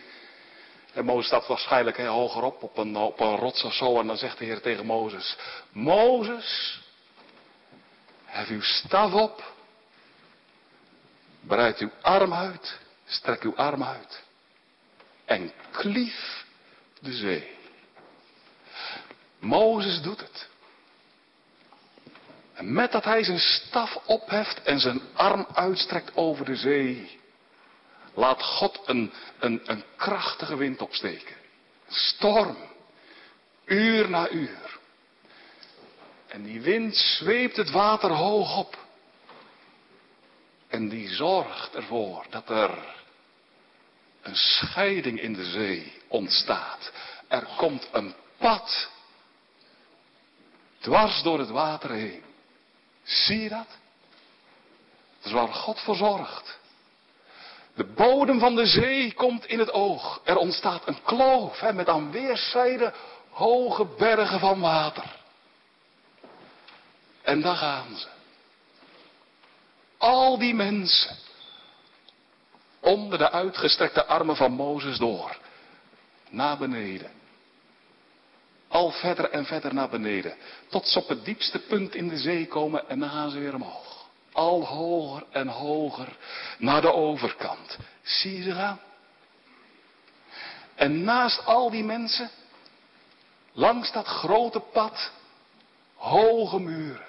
En 0.93 1.05
Mozes 1.05 1.25
staat 1.25 1.47
waarschijnlijk 1.47 1.97
heel 1.97 2.13
hogerop 2.13 2.63
op 2.63 2.77
een, 2.77 2.95
op 2.95 3.19
een 3.19 3.35
rots 3.35 3.63
of 3.63 3.73
zo. 3.73 3.99
En 3.99 4.07
dan 4.07 4.17
zegt 4.17 4.37
de 4.37 4.45
Heer 4.45 4.61
tegen 4.61 4.85
Mozes. 4.85 5.37
Mozes, 5.71 6.79
hef 8.25 8.49
uw 8.49 8.61
staf 8.61 9.13
op. 9.13 9.54
Breid 11.47 11.79
uw 11.79 11.91
arm 12.01 12.33
uit. 12.33 12.79
Strek 13.05 13.43
uw 13.43 13.55
arm 13.55 13.83
uit. 13.83 14.23
En 15.25 15.51
klief 15.71 16.45
de 16.99 17.13
zee. 17.13 17.53
Mozes 19.39 20.01
doet 20.01 20.19
het. 20.19 20.47
En 22.53 22.73
met 22.73 22.91
dat 22.91 23.03
hij 23.03 23.23
zijn 23.23 23.39
staf 23.39 23.95
opheft 24.05 24.63
en 24.63 24.79
zijn 24.79 25.01
arm 25.13 25.47
uitstrekt 25.53 26.15
over 26.15 26.45
de 26.45 26.55
zee, 26.55 27.19
laat 28.13 28.43
God 28.43 28.81
een, 28.85 29.13
een, 29.39 29.61
een 29.65 29.83
krachtige 29.95 30.55
wind 30.55 30.81
opsteken. 30.81 31.35
Storm. 31.87 32.57
Uur 33.65 34.09
na 34.09 34.29
uur. 34.29 34.79
En 36.27 36.43
die 36.43 36.61
wind 36.61 36.95
zweept 36.95 37.57
het 37.57 37.71
water 37.71 38.11
hoog 38.11 38.57
op. 38.57 38.84
En 40.75 40.89
die 40.89 41.09
zorgt 41.09 41.75
ervoor 41.75 42.25
dat 42.29 42.49
er 42.49 42.71
een 44.21 44.35
scheiding 44.35 45.21
in 45.21 45.33
de 45.33 45.45
zee 45.45 46.01
ontstaat. 46.07 46.91
Er 47.27 47.47
komt 47.57 47.87
een 47.91 48.13
pad 48.37 48.89
dwars 50.79 51.21
door 51.21 51.39
het 51.39 51.49
water 51.49 51.91
heen. 51.91 52.23
Zie 53.03 53.41
je 53.41 53.49
dat? 53.49 53.67
Dat 55.17 55.25
is 55.25 55.31
waar 55.31 55.47
God 55.47 55.79
voor 55.79 55.95
zorgt. 55.95 56.59
De 57.75 57.85
bodem 57.85 58.39
van 58.39 58.55
de 58.55 58.65
zee 58.65 59.13
komt 59.13 59.45
in 59.45 59.59
het 59.59 59.71
oog. 59.71 60.21
Er 60.23 60.37
ontstaat 60.37 60.87
een 60.87 61.03
kloof 61.03 61.59
hè, 61.59 61.73
met 61.73 61.89
aan 61.89 62.11
weerszijden 62.11 62.93
hoge 63.29 63.85
bergen 63.85 64.39
van 64.39 64.59
water. 64.59 65.15
En 67.21 67.41
daar 67.41 67.55
gaan 67.55 67.97
ze. 67.97 68.14
Al 70.05 70.37
die 70.37 70.53
mensen. 70.53 71.15
Onder 72.79 73.17
de 73.17 73.31
uitgestrekte 73.31 74.05
armen 74.05 74.35
van 74.35 74.51
Mozes 74.51 74.97
door. 74.97 75.37
Naar 76.29 76.57
beneden. 76.57 77.11
Al 78.67 78.91
verder 78.91 79.29
en 79.29 79.45
verder 79.45 79.73
naar 79.73 79.89
beneden. 79.89 80.35
Tot 80.69 80.87
ze 80.87 80.99
op 80.99 81.07
het 81.07 81.25
diepste 81.25 81.59
punt 81.59 81.95
in 81.95 82.07
de 82.07 82.17
zee 82.17 82.47
komen 82.47 82.89
en 82.89 82.99
dan 82.99 83.09
gaan 83.09 83.29
ze 83.29 83.39
weer 83.39 83.53
omhoog. 83.53 84.07
Al 84.31 84.65
hoger 84.65 85.25
en 85.31 85.47
hoger 85.47 86.17
naar 86.57 86.81
de 86.81 86.93
overkant. 86.93 87.77
Zie 88.03 88.37
je 88.37 88.43
ze 88.43 88.51
gaan? 88.51 88.79
En 90.75 91.03
naast 91.03 91.45
al 91.45 91.69
die 91.69 91.83
mensen, 91.83 92.29
langs 93.53 93.91
dat 93.91 94.05
grote 94.05 94.59
pad, 94.59 95.11
hoge 95.95 96.59
muren. 96.59 97.05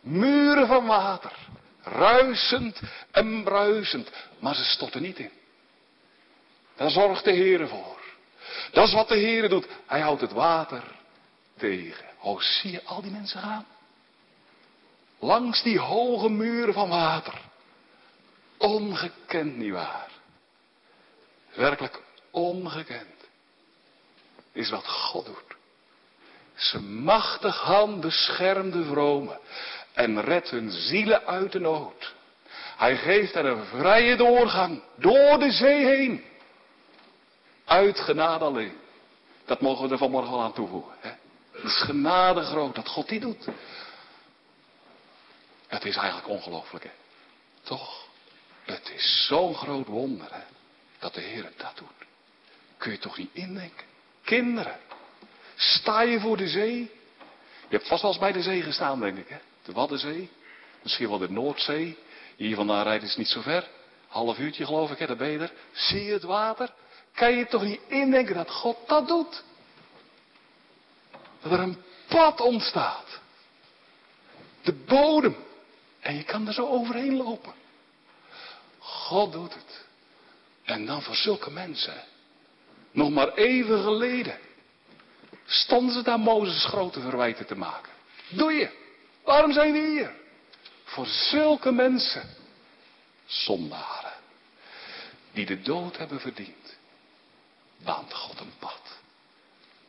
Muren 0.00 0.66
van 0.66 0.86
water. 0.86 1.32
Ruisend 1.90 2.80
en 3.10 3.44
bruisend. 3.44 4.10
Maar 4.38 4.54
ze 4.54 4.64
stotten 4.64 5.02
niet 5.02 5.18
in. 5.18 5.30
Daar 6.76 6.90
zorgt 6.90 7.24
de 7.24 7.32
Heer 7.32 7.68
voor. 7.68 7.98
Dat 8.72 8.86
is 8.86 8.94
wat 8.94 9.08
de 9.08 9.16
Heer 9.16 9.48
doet. 9.48 9.66
Hij 9.86 10.00
houdt 10.00 10.20
het 10.20 10.32
water 10.32 10.82
tegen. 11.56 12.04
Oh, 12.20 12.40
zie 12.40 12.70
je 12.70 12.84
al 12.84 13.02
die 13.02 13.10
mensen 13.10 13.40
gaan? 13.40 13.66
Langs 15.18 15.62
die 15.62 15.78
hoge 15.78 16.28
muren 16.28 16.74
van 16.74 16.88
water. 16.88 17.40
Ongekend, 18.58 19.56
nietwaar? 19.56 20.08
Werkelijk 21.54 22.02
ongekend. 22.30 23.28
Is 24.52 24.70
wat 24.70 24.86
God 24.86 25.26
doet. 25.26 25.56
Zijn 26.54 27.02
machtig 27.02 27.60
hand 27.60 28.00
beschermt 28.00 28.72
de 28.72 28.84
vromen 28.84 29.38
en 29.92 30.20
redt 30.20 30.50
hun 30.50 30.70
zielen 30.70 31.26
uit 31.26 31.52
de 31.52 31.60
nood. 31.60 32.14
Hij 32.76 32.96
geeft 32.96 33.34
hen 33.34 33.44
een 33.44 33.64
vrije 33.64 34.16
doorgang 34.16 34.82
door 34.96 35.38
de 35.38 35.50
zee 35.50 35.84
heen. 35.84 36.24
Uit 37.64 38.00
genade 38.00 38.44
alleen. 38.44 38.76
Dat 39.44 39.60
mogen 39.60 39.86
we 39.86 39.92
er 39.92 39.98
vanmorgen 39.98 40.30
wel 40.32 40.42
aan 40.42 40.52
toevoegen. 40.52 40.92
Hè? 41.00 41.10
Het 41.52 41.64
is 41.64 41.82
genade 41.82 42.42
groot 42.42 42.74
dat 42.74 42.88
God 42.88 43.08
die 43.08 43.20
doet. 43.20 43.46
Het 45.66 45.84
is 45.84 45.96
eigenlijk 45.96 46.28
ongelooflijk, 46.28 46.84
hè? 46.84 46.90
Toch? 47.62 48.06
Het 48.64 48.92
is 48.94 49.26
zo'n 49.26 49.54
groot 49.54 49.86
wonder, 49.86 50.28
hè? 50.30 50.42
Dat 50.98 51.14
de 51.14 51.20
Heer 51.20 51.52
dat 51.56 51.72
doet. 51.76 52.08
Kun 52.76 52.92
je 52.92 52.98
toch 52.98 53.16
niet 53.16 53.30
indenken? 53.32 53.86
Kinderen, 54.24 54.78
sta 55.56 56.00
je 56.00 56.20
voor 56.20 56.36
de 56.36 56.48
zee? 56.48 56.78
Je 57.68 57.76
hebt 57.76 57.88
vast 57.88 58.02
wel 58.02 58.10
eens 58.10 58.20
bij 58.20 58.32
de 58.32 58.42
zee 58.42 58.62
gestaan, 58.62 59.00
denk 59.00 59.18
ik, 59.18 59.28
hè? 59.28 59.38
De 59.64 59.72
Waddenzee, 59.72 60.30
misschien 60.82 61.08
wel 61.08 61.18
de 61.18 61.30
Noordzee. 61.30 61.98
Hier 62.36 62.56
vandaan 62.56 62.82
rijden 62.82 63.08
is 63.08 63.16
niet 63.16 63.28
zo 63.28 63.40
ver. 63.40 63.68
Half 64.08 64.38
uurtje 64.38 64.66
geloof 64.66 64.90
ik, 64.90 64.98
hè, 64.98 65.06
de 65.06 65.16
ben. 65.16 65.50
Zie 65.72 66.04
je 66.04 66.12
het 66.12 66.22
water? 66.22 66.72
Kan 67.14 67.32
je 67.32 67.46
toch 67.46 67.62
niet 67.62 67.80
indenken 67.88 68.34
dat 68.34 68.50
God 68.50 68.76
dat 68.86 69.08
doet? 69.08 69.42
Dat 71.42 71.52
er 71.52 71.60
een 71.60 71.82
pad 72.08 72.40
ontstaat. 72.40 73.20
De 74.62 74.72
bodem. 74.72 75.36
En 76.00 76.16
je 76.16 76.22
kan 76.22 76.46
er 76.46 76.52
zo 76.52 76.66
overheen 76.66 77.16
lopen. 77.16 77.52
God 78.78 79.32
doet 79.32 79.54
het. 79.54 79.84
En 80.64 80.86
dan 80.86 81.02
voor 81.02 81.14
zulke 81.14 81.50
mensen. 81.50 82.04
Nog 82.90 83.10
maar 83.10 83.34
even 83.34 83.82
geleden. 83.82 84.38
Stonden 85.46 85.94
ze 85.94 86.02
daar 86.02 86.18
Mozes 86.18 86.64
grote 86.64 87.00
verwijten 87.00 87.46
te 87.46 87.56
maken. 87.56 87.92
Doe 88.28 88.52
je. 88.52 88.70
Waarom 89.24 89.52
zijn 89.52 89.72
we 89.72 89.78
hier? 89.78 90.12
Voor 90.84 91.06
zulke 91.06 91.72
mensen. 91.72 92.28
Zondaren. 93.26 94.12
Die 95.32 95.46
de 95.46 95.62
dood 95.62 95.96
hebben 95.96 96.20
verdiend. 96.20 96.78
Baant 97.84 98.14
God 98.14 98.40
een 98.40 98.52
pad. 98.58 98.80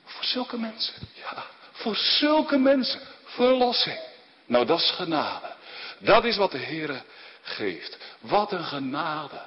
Voor 0.03 0.23
zulke 0.23 0.57
mensen. 0.57 0.93
Ja. 1.13 1.45
Voor 1.71 1.95
zulke 1.95 2.57
mensen. 2.57 3.01
Verlossing. 3.23 3.99
Nou, 4.45 4.65
dat 4.65 4.79
is 4.79 4.91
genade. 4.91 5.55
Dat 5.99 6.25
is 6.25 6.37
wat 6.37 6.51
de 6.51 6.57
Heer 6.57 7.03
geeft. 7.41 7.97
Wat 8.19 8.51
een 8.51 8.63
genade. 8.63 9.41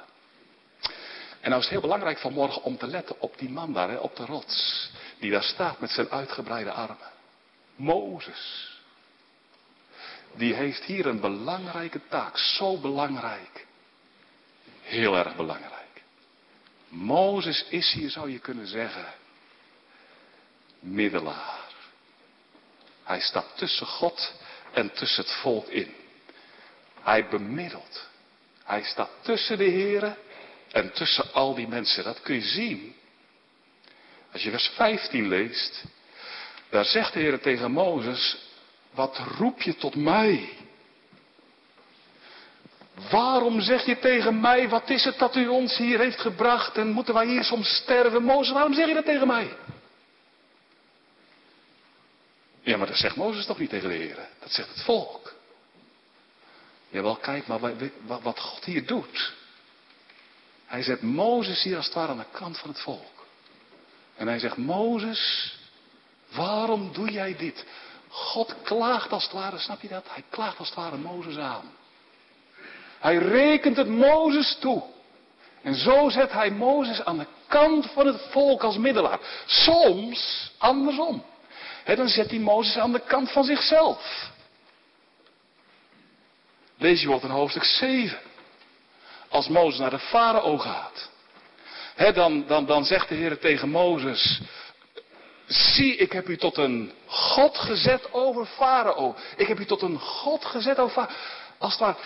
En 1.40 1.50
nou 1.50 1.62
is 1.62 1.68
het 1.68 1.78
heel 1.78 1.80
belangrijk 1.80 2.18
vanmorgen 2.18 2.62
om 2.62 2.76
te 2.76 2.86
letten 2.86 3.20
op 3.20 3.38
die 3.38 3.48
man 3.48 3.72
daar, 3.72 4.00
op 4.00 4.16
de 4.16 4.24
rots. 4.24 4.90
Die 5.18 5.30
daar 5.30 5.42
staat 5.42 5.80
met 5.80 5.90
zijn 5.90 6.10
uitgebreide 6.10 6.70
armen. 6.70 7.10
Mozes. 7.76 8.73
Die 10.36 10.54
heeft 10.54 10.84
hier 10.84 11.06
een 11.06 11.20
belangrijke 11.20 12.00
taak. 12.08 12.38
Zo 12.38 12.78
belangrijk. 12.78 13.66
Heel 14.82 15.16
erg 15.16 15.36
belangrijk. 15.36 16.02
Mozes 16.88 17.64
is 17.68 17.92
hier, 17.92 18.10
zou 18.10 18.30
je 18.30 18.38
kunnen 18.38 18.66
zeggen, 18.66 19.06
middelaar. 20.80 21.60
Hij 23.02 23.20
staat 23.20 23.56
tussen 23.56 23.86
God 23.86 24.32
en 24.72 24.92
tussen 24.92 25.24
het 25.24 25.32
volk 25.32 25.68
in. 25.68 25.94
Hij 27.00 27.28
bemiddelt. 27.28 28.08
Hij 28.64 28.82
staat 28.82 29.10
tussen 29.20 29.58
de 29.58 29.64
heren 29.64 30.16
en 30.72 30.92
tussen 30.92 31.32
al 31.32 31.54
die 31.54 31.68
mensen. 31.68 32.04
Dat 32.04 32.20
kun 32.20 32.34
je 32.34 32.40
zien. 32.40 32.96
Als 34.32 34.42
je 34.42 34.50
vers 34.50 34.68
15 34.68 35.28
leest, 35.28 35.84
daar 36.70 36.84
zegt 36.84 37.12
de 37.12 37.20
Heer 37.20 37.40
tegen 37.40 37.70
Mozes, 37.70 38.36
wat 38.94 39.18
roep 39.18 39.62
je 39.62 39.76
tot 39.76 39.94
mij? 39.94 40.48
Waarom 43.10 43.60
zeg 43.60 43.84
je 43.86 43.98
tegen 43.98 44.40
mij, 44.40 44.68
wat 44.68 44.90
is 44.90 45.04
het 45.04 45.18
dat 45.18 45.36
u 45.36 45.48
ons 45.48 45.76
hier 45.76 45.98
heeft 45.98 46.20
gebracht 46.20 46.76
en 46.76 46.90
moeten 46.90 47.14
wij 47.14 47.26
hier 47.26 47.44
soms 47.44 47.68
sterven? 47.68 48.22
Mozes, 48.22 48.52
waarom 48.52 48.74
zeg 48.74 48.88
je 48.88 48.94
dat 48.94 49.04
tegen 49.04 49.26
mij? 49.26 49.56
Ja, 52.60 52.76
maar 52.76 52.86
dat 52.86 52.96
zegt 52.96 53.16
Mozes 53.16 53.46
toch 53.46 53.58
niet 53.58 53.70
tegen 53.70 53.88
de 53.88 53.94
Heer. 53.94 54.28
Dat 54.40 54.52
zegt 54.52 54.68
het 54.68 54.82
volk. 54.82 55.32
Jawel, 56.88 57.16
kijk 57.16 57.46
maar 57.46 57.60
wat 58.06 58.40
God 58.40 58.64
hier 58.64 58.86
doet. 58.86 59.32
Hij 60.66 60.82
zet 60.82 61.02
Mozes 61.02 61.62
hier 61.62 61.76
als 61.76 61.84
het 61.84 61.94
ware 61.94 62.10
aan 62.10 62.18
de 62.18 62.24
kant 62.32 62.58
van 62.58 62.68
het 62.70 62.80
volk. 62.80 63.26
En 64.16 64.26
hij 64.26 64.38
zegt, 64.38 64.56
Mozes, 64.56 65.54
waarom 66.32 66.92
doe 66.92 67.10
jij 67.10 67.36
dit? 67.36 67.64
God 68.14 68.54
klaagt 68.62 69.12
als 69.12 69.22
het 69.22 69.32
ware, 69.32 69.58
snap 69.58 69.80
je 69.80 69.88
dat? 69.88 70.04
Hij 70.08 70.24
klaagt 70.28 70.58
als 70.58 70.68
het 70.68 70.76
ware 70.76 70.96
Mozes 70.96 71.36
aan. 71.36 71.72
Hij 72.98 73.16
rekent 73.16 73.76
het 73.76 73.88
Mozes 73.88 74.56
toe. 74.60 74.82
En 75.62 75.74
zo 75.74 76.08
zet 76.08 76.32
hij 76.32 76.50
Mozes 76.50 77.04
aan 77.04 77.18
de 77.18 77.26
kant 77.46 77.90
van 77.90 78.06
het 78.06 78.20
volk 78.30 78.62
als 78.62 78.76
middelaar. 78.76 79.18
Soms 79.46 80.52
andersom. 80.58 81.24
dan 81.84 82.08
zet 82.08 82.30
hij 82.30 82.38
Mozes 82.38 82.76
aan 82.76 82.92
de 82.92 83.00
kant 83.00 83.30
van 83.30 83.44
zichzelf. 83.44 84.30
Lees 86.78 87.00
je 87.00 87.08
wat 87.08 87.22
in 87.22 87.30
hoofdstuk 87.30 87.64
7. 87.64 88.18
Als 89.28 89.48
Mozes 89.48 89.78
naar 89.78 89.90
de 89.90 89.98
farao 89.98 90.58
gaat. 90.58 91.10
dan, 92.14 92.46
dan, 92.46 92.66
dan 92.66 92.84
zegt 92.84 93.08
de 93.08 93.14
Heer 93.14 93.38
tegen 93.38 93.68
Mozes. 93.68 94.40
Zie, 95.46 95.96
ik 95.96 96.12
heb 96.12 96.28
u 96.28 96.36
tot 96.36 96.56
een 96.56 96.92
God 97.06 97.58
gezet 97.58 98.12
over 98.12 98.46
farao. 98.46 99.16
Ik 99.36 99.46
heb 99.46 99.58
u 99.58 99.64
tot 99.64 99.82
een 99.82 99.98
God 99.98 100.44
gezet 100.44 100.78
over 100.78 100.92
farao. 100.92 101.16
Als 101.58 101.72
het 101.72 101.80
ware, 101.80 101.96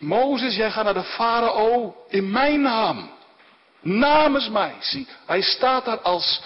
Mozes, 0.00 0.56
jij 0.56 0.70
gaat 0.70 0.84
naar 0.84 0.94
de 0.94 1.02
farao 1.02 1.96
in 2.08 2.30
mijn 2.30 2.62
naam. 2.62 3.10
Namens 3.80 4.48
mij. 4.48 4.74
Zie, 4.80 5.06
hij 5.26 5.40
staat 5.40 5.84
daar 5.84 6.00
als 6.00 6.42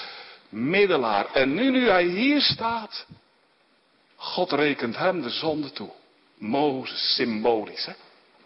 middelaar. 0.48 1.26
En 1.32 1.54
nu, 1.54 1.70
nu 1.70 1.88
hij 1.88 2.04
hier 2.04 2.40
staat, 2.40 3.06
God 4.16 4.52
rekent 4.52 4.96
hem 4.96 5.22
de 5.22 5.30
zonde 5.30 5.72
toe. 5.72 5.90
Mozes, 6.38 7.14
symbolisch, 7.14 7.84
hè? 7.86 7.92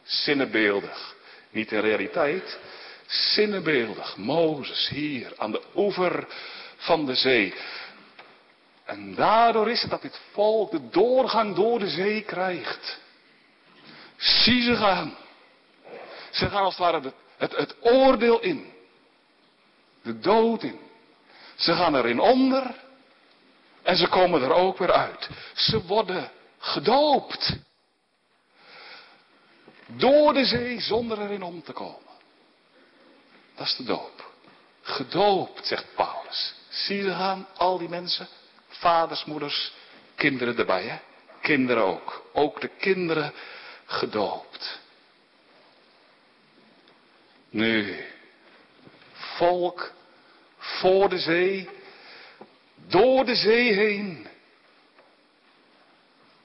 Zinnebeeldig. 0.03 1.15
Niet 1.51 1.73
in 1.73 1.81
realiteit, 1.81 2.59
zinnebeeldig. 3.07 4.17
Mozes 4.17 4.89
hier 4.89 5.33
aan 5.37 5.53
de 5.53 5.63
oever 5.75 6.27
van 6.83 7.07
de 7.07 7.15
zee. 7.15 7.55
En 8.85 9.15
daardoor 9.15 9.71
is 9.71 9.83
het 9.83 9.91
dat 9.91 10.03
dit 10.03 10.21
volk 10.33 10.71
de 10.71 10.89
doorgang 10.89 11.55
door 11.55 11.79
de 11.79 11.89
zee 11.89 12.23
krijgt. 12.23 13.01
Zie 14.17 14.63
ze 14.63 14.77
gaan. 14.77 15.17
Ze 16.31 16.49
gaan 16.49 16.63
als 16.63 16.77
het 16.77 16.83
ware 16.83 17.01
het, 17.01 17.15
het, 17.37 17.57
het 17.57 17.77
oordeel 17.81 18.41
in. 18.41 18.73
De 20.03 20.19
dood 20.19 20.63
in. 20.63 20.81
Ze 21.57 21.75
gaan 21.75 21.97
erin 21.97 22.21
onder. 22.21 22.75
En 23.83 23.97
ze 23.97 24.09
komen 24.09 24.43
er 24.43 24.53
ook 24.53 24.79
weer 24.79 24.93
uit. 24.93 25.29
Ze 25.55 25.83
worden 25.87 26.31
gedoopt. 26.59 27.57
Door 29.87 30.33
de 30.33 30.45
zee 30.45 30.81
zonder 30.81 31.21
erin 31.21 31.43
om 31.43 31.63
te 31.63 31.73
komen. 31.73 32.13
Dat 33.55 33.67
is 33.67 33.77
de 33.77 33.85
doop. 33.85 34.31
Gedoopt, 34.83 35.67
zegt 35.67 35.95
Paulus. 35.95 36.55
Zie 36.73 37.05
je 37.05 37.11
gaan, 37.11 37.47
al 37.57 37.79
die 37.79 37.89
mensen. 37.89 38.29
Vaders, 38.69 39.25
moeders, 39.25 39.73
kinderen 40.15 40.59
erbij, 40.59 40.85
hè? 40.85 40.99
Kinderen 41.41 41.83
ook. 41.83 42.25
Ook 42.33 42.61
de 42.61 42.69
kinderen 42.69 43.33
gedoopt. 43.85 44.81
Nu, 47.51 48.05
volk 49.13 49.93
voor 50.57 51.09
de 51.09 51.19
zee, 51.19 51.69
door 52.87 53.25
de 53.25 53.35
zee 53.35 53.73
heen. 53.73 54.27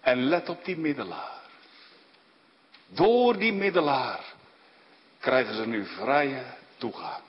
En 0.01 0.23
let 0.23 0.49
op 0.49 0.65
die 0.65 0.77
middelaar. 0.77 1.41
Door 2.87 3.37
die 3.37 3.53
middelaar 3.53 4.33
krijgen 5.19 5.55
ze 5.55 5.67
nu 5.67 5.85
vrije 5.85 6.43
toegang. 6.77 7.26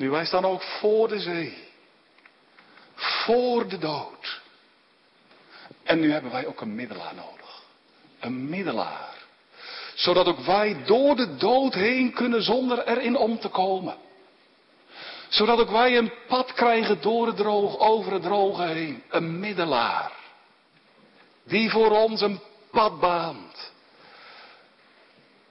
Nu 0.00 0.10
wij 0.10 0.24
staan 0.24 0.44
ook 0.44 0.62
voor 0.62 1.08
de 1.08 1.20
zee. 1.20 1.68
Voor 2.94 3.68
de 3.68 3.78
dood. 3.78 4.40
En 5.82 6.00
nu 6.00 6.12
hebben 6.12 6.30
wij 6.30 6.46
ook 6.46 6.60
een 6.60 6.74
middelaar 6.74 7.14
nodig. 7.14 7.62
Een 8.20 8.48
middelaar. 8.48 9.14
Zodat 9.94 10.26
ook 10.26 10.40
wij 10.40 10.84
door 10.84 11.16
de 11.16 11.36
dood 11.36 11.74
heen 11.74 12.12
kunnen 12.12 12.42
zonder 12.42 12.86
erin 12.86 13.16
om 13.16 13.38
te 13.38 13.48
komen. 13.48 13.96
Zodat 15.28 15.58
ook 15.58 15.70
wij 15.70 15.96
een 15.96 16.12
pad 16.28 16.52
krijgen 16.52 17.00
door 17.00 17.26
het 17.26 17.36
droog, 17.36 17.78
over 17.78 18.12
het 18.12 18.22
droge 18.22 18.62
heen. 18.62 19.02
Een 19.08 19.40
middelaar. 19.40 20.12
Die 21.44 21.70
voor 21.70 21.90
ons 21.90 22.20
een 22.20 22.40
pad 22.70 23.00
baant. 23.00 23.72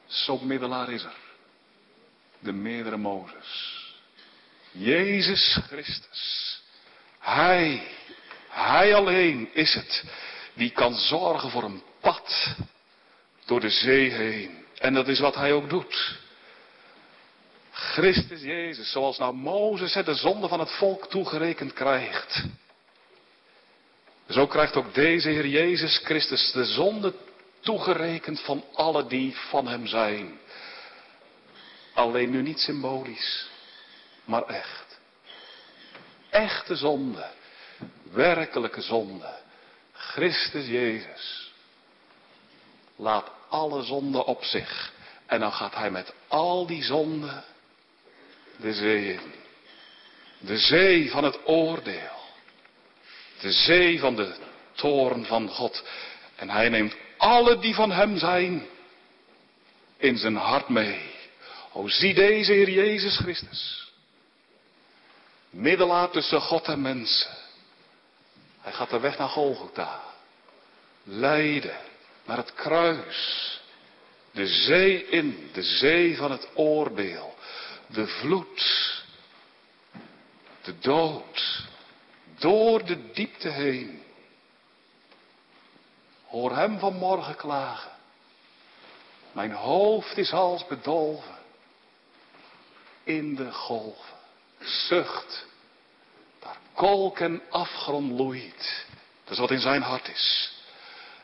Zo'n 0.05 0.47
middelaar 0.47 0.91
is 0.91 1.03
er. 1.03 1.17
De 2.39 2.51
meerdere 2.53 2.97
Mozes. 2.97 3.78
Jezus 4.71 5.59
Christus. 5.67 6.61
Hij, 7.19 7.87
hij 8.49 8.95
alleen 8.95 9.49
is 9.53 9.73
het 9.73 10.03
die 10.53 10.69
kan 10.69 10.95
zorgen 10.95 11.49
voor 11.49 11.63
een 11.63 11.83
pad 12.01 12.55
door 13.45 13.59
de 13.59 13.69
zee 13.69 14.09
heen. 14.09 14.65
En 14.77 14.93
dat 14.93 15.07
is 15.07 15.19
wat 15.19 15.35
hij 15.35 15.53
ook 15.53 15.69
doet. 15.69 16.17
Christus 17.71 18.41
Jezus, 18.41 18.91
zoals 18.91 19.17
nou 19.17 19.33
Mozes 19.33 19.93
de 19.93 20.15
zonde 20.15 20.47
van 20.47 20.59
het 20.59 20.71
volk 20.71 21.09
toegerekend 21.09 21.73
krijgt. 21.73 22.43
Zo 24.29 24.47
krijgt 24.47 24.75
ook 24.75 24.93
deze 24.93 25.29
Heer 25.29 25.47
Jezus 25.47 25.97
Christus 25.97 26.51
de 26.51 26.65
zonde 26.65 27.13
toegerekend 27.59 28.41
van 28.41 28.63
alle 28.73 29.07
die 29.07 29.35
van 29.35 29.67
hem 29.67 29.87
zijn. 29.87 30.39
Alleen 31.93 32.29
nu 32.29 32.41
niet 32.41 32.59
symbolisch, 32.59 33.47
maar 34.29 34.43
echt. 34.43 34.99
Echte 36.29 36.75
zonde, 36.75 37.25
werkelijke 38.11 38.81
zonde. 38.81 39.35
Christus 39.91 40.67
Jezus 40.67 41.51
laat 42.95 43.31
alle 43.49 43.83
zonden 43.83 44.25
op 44.25 44.43
zich. 44.43 44.93
En 45.25 45.39
dan 45.39 45.51
gaat 45.51 45.75
hij 45.75 45.91
met 45.91 46.13
al 46.27 46.65
die 46.65 46.83
zonden 46.83 47.43
de 48.57 48.73
zee 48.73 49.13
in. 49.13 49.33
De 50.39 50.57
zee 50.57 51.11
van 51.11 51.23
het 51.23 51.39
oordeel. 51.45 52.17
De 53.41 53.51
zee 53.51 53.99
van 53.99 54.15
de 54.15 54.35
toorn 54.71 55.25
van 55.25 55.49
God. 55.49 55.83
En 56.35 56.49
hij 56.49 56.69
neemt 56.69 56.95
alle 57.17 57.59
die 57.59 57.75
van 57.75 57.91
hem 57.91 58.17
zijn 58.17 58.67
in 59.97 60.17
zijn 60.17 60.35
hart 60.35 60.69
mee. 60.69 61.01
O 61.73 61.87
zie 61.87 62.13
deze 62.13 62.51
Heer 62.51 62.69
Jezus 62.69 63.17
Christus. 63.17 63.88
Middelaar 65.49 66.09
tussen 66.09 66.41
God 66.41 66.67
en 66.67 66.81
mensen. 66.81 67.31
Hij 68.61 68.71
gaat 68.71 68.89
de 68.89 68.99
weg 68.99 69.17
naar 69.17 69.29
Golgotha. 69.29 70.01
Leiden 71.03 71.77
naar 72.25 72.37
het 72.37 72.53
kruis. 72.53 73.59
De 74.31 74.47
zee 74.47 75.07
in, 75.07 75.49
de 75.53 75.63
zee 75.63 76.17
van 76.17 76.31
het 76.31 76.47
oordeel. 76.53 77.35
De 77.87 78.07
vloed. 78.07 78.93
De 80.61 80.79
dood. 80.79 81.67
Door 82.37 82.85
de 82.85 83.11
diepte 83.11 83.49
heen. 83.49 84.03
Hoor 86.25 86.55
hem 86.55 86.79
vanmorgen 86.79 87.35
klagen. 87.35 87.91
Mijn 89.31 89.51
hoofd 89.51 90.17
is 90.17 90.31
als 90.31 90.67
bedolven. 90.67 91.37
In 93.03 93.35
de 93.35 93.51
golven. 93.51 94.18
Zucht. 94.69 95.45
Daar 96.39 96.57
kolk 96.73 97.19
en 97.19 97.41
afgrond 97.49 98.11
loeit. 98.11 98.85
Dat 99.23 99.33
is 99.33 99.39
wat 99.39 99.51
in 99.51 99.59
zijn 99.59 99.81
hart 99.81 100.07
is. 100.07 100.53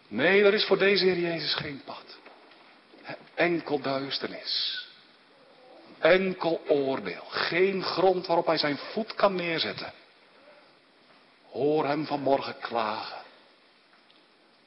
Nee, 0.07 0.43
er 0.43 0.53
is 0.53 0.65
voor 0.65 0.77
deze 0.77 1.05
Heer 1.05 1.19
Jezus 1.19 1.53
geen 1.53 1.81
pad. 1.85 2.17
Enkel 3.33 3.79
duisternis. 3.79 4.85
Enkel 5.99 6.61
oordeel. 6.67 7.23
Geen 7.29 7.83
grond 7.83 8.25
waarop 8.25 8.45
hij 8.45 8.57
zijn 8.57 8.77
voet 8.77 9.13
kan 9.13 9.35
neerzetten. 9.35 9.93
Hoor 11.51 11.85
hem 11.85 12.05
vanmorgen 12.05 12.59
klagen. 12.59 13.23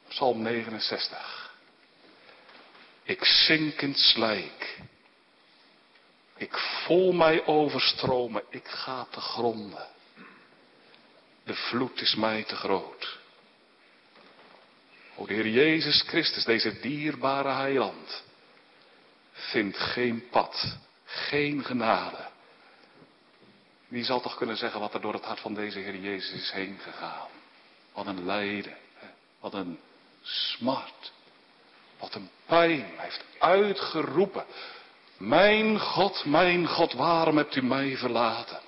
Psalm 0.07 0.41
69. 0.41 1.53
Ik 3.03 3.25
zink 3.25 3.81
in 3.81 3.89
het 3.89 3.99
slijk. 3.99 4.77
Ik 6.39 6.57
voel 6.57 7.11
mij 7.11 7.45
overstromen. 7.45 8.43
Ik 8.49 8.67
ga 8.67 9.07
te 9.09 9.19
gronden. 9.19 9.87
De 11.43 11.53
vloed 11.53 12.01
is 12.01 12.15
mij 12.15 12.43
te 12.43 12.55
groot. 12.55 13.17
O 15.15 15.25
Heer 15.25 15.47
Jezus 15.47 16.01
Christus, 16.01 16.43
deze 16.43 16.79
dierbare 16.79 17.49
heiland, 17.49 18.23
vindt 19.31 19.77
geen 19.77 20.29
pad, 20.29 20.77
geen 21.05 21.65
genade. 21.65 22.27
Wie 23.87 24.03
zal 24.03 24.21
toch 24.21 24.35
kunnen 24.35 24.57
zeggen 24.57 24.79
wat 24.79 24.93
er 24.93 25.01
door 25.01 25.13
het 25.13 25.25
hart 25.25 25.39
van 25.39 25.53
deze 25.53 25.79
Heer 25.79 25.97
Jezus 25.97 26.41
is 26.41 26.51
heen 26.51 26.79
gegaan? 26.81 27.27
Wat 27.93 28.05
een 28.05 28.25
lijden, 28.25 28.77
wat 29.39 29.53
een 29.53 29.79
smart, 30.21 31.11
wat 31.99 32.15
een 32.15 32.29
pijn. 32.45 32.85
Hij 32.95 33.05
heeft 33.05 33.25
uitgeroepen, 33.39 34.45
mijn 35.19 35.79
God, 35.79 36.25
mijn 36.25 36.67
God, 36.67 36.93
waarom 36.93 37.37
hebt 37.37 37.55
u 37.55 37.63
mij 37.63 37.97
verlaten? 37.97 38.59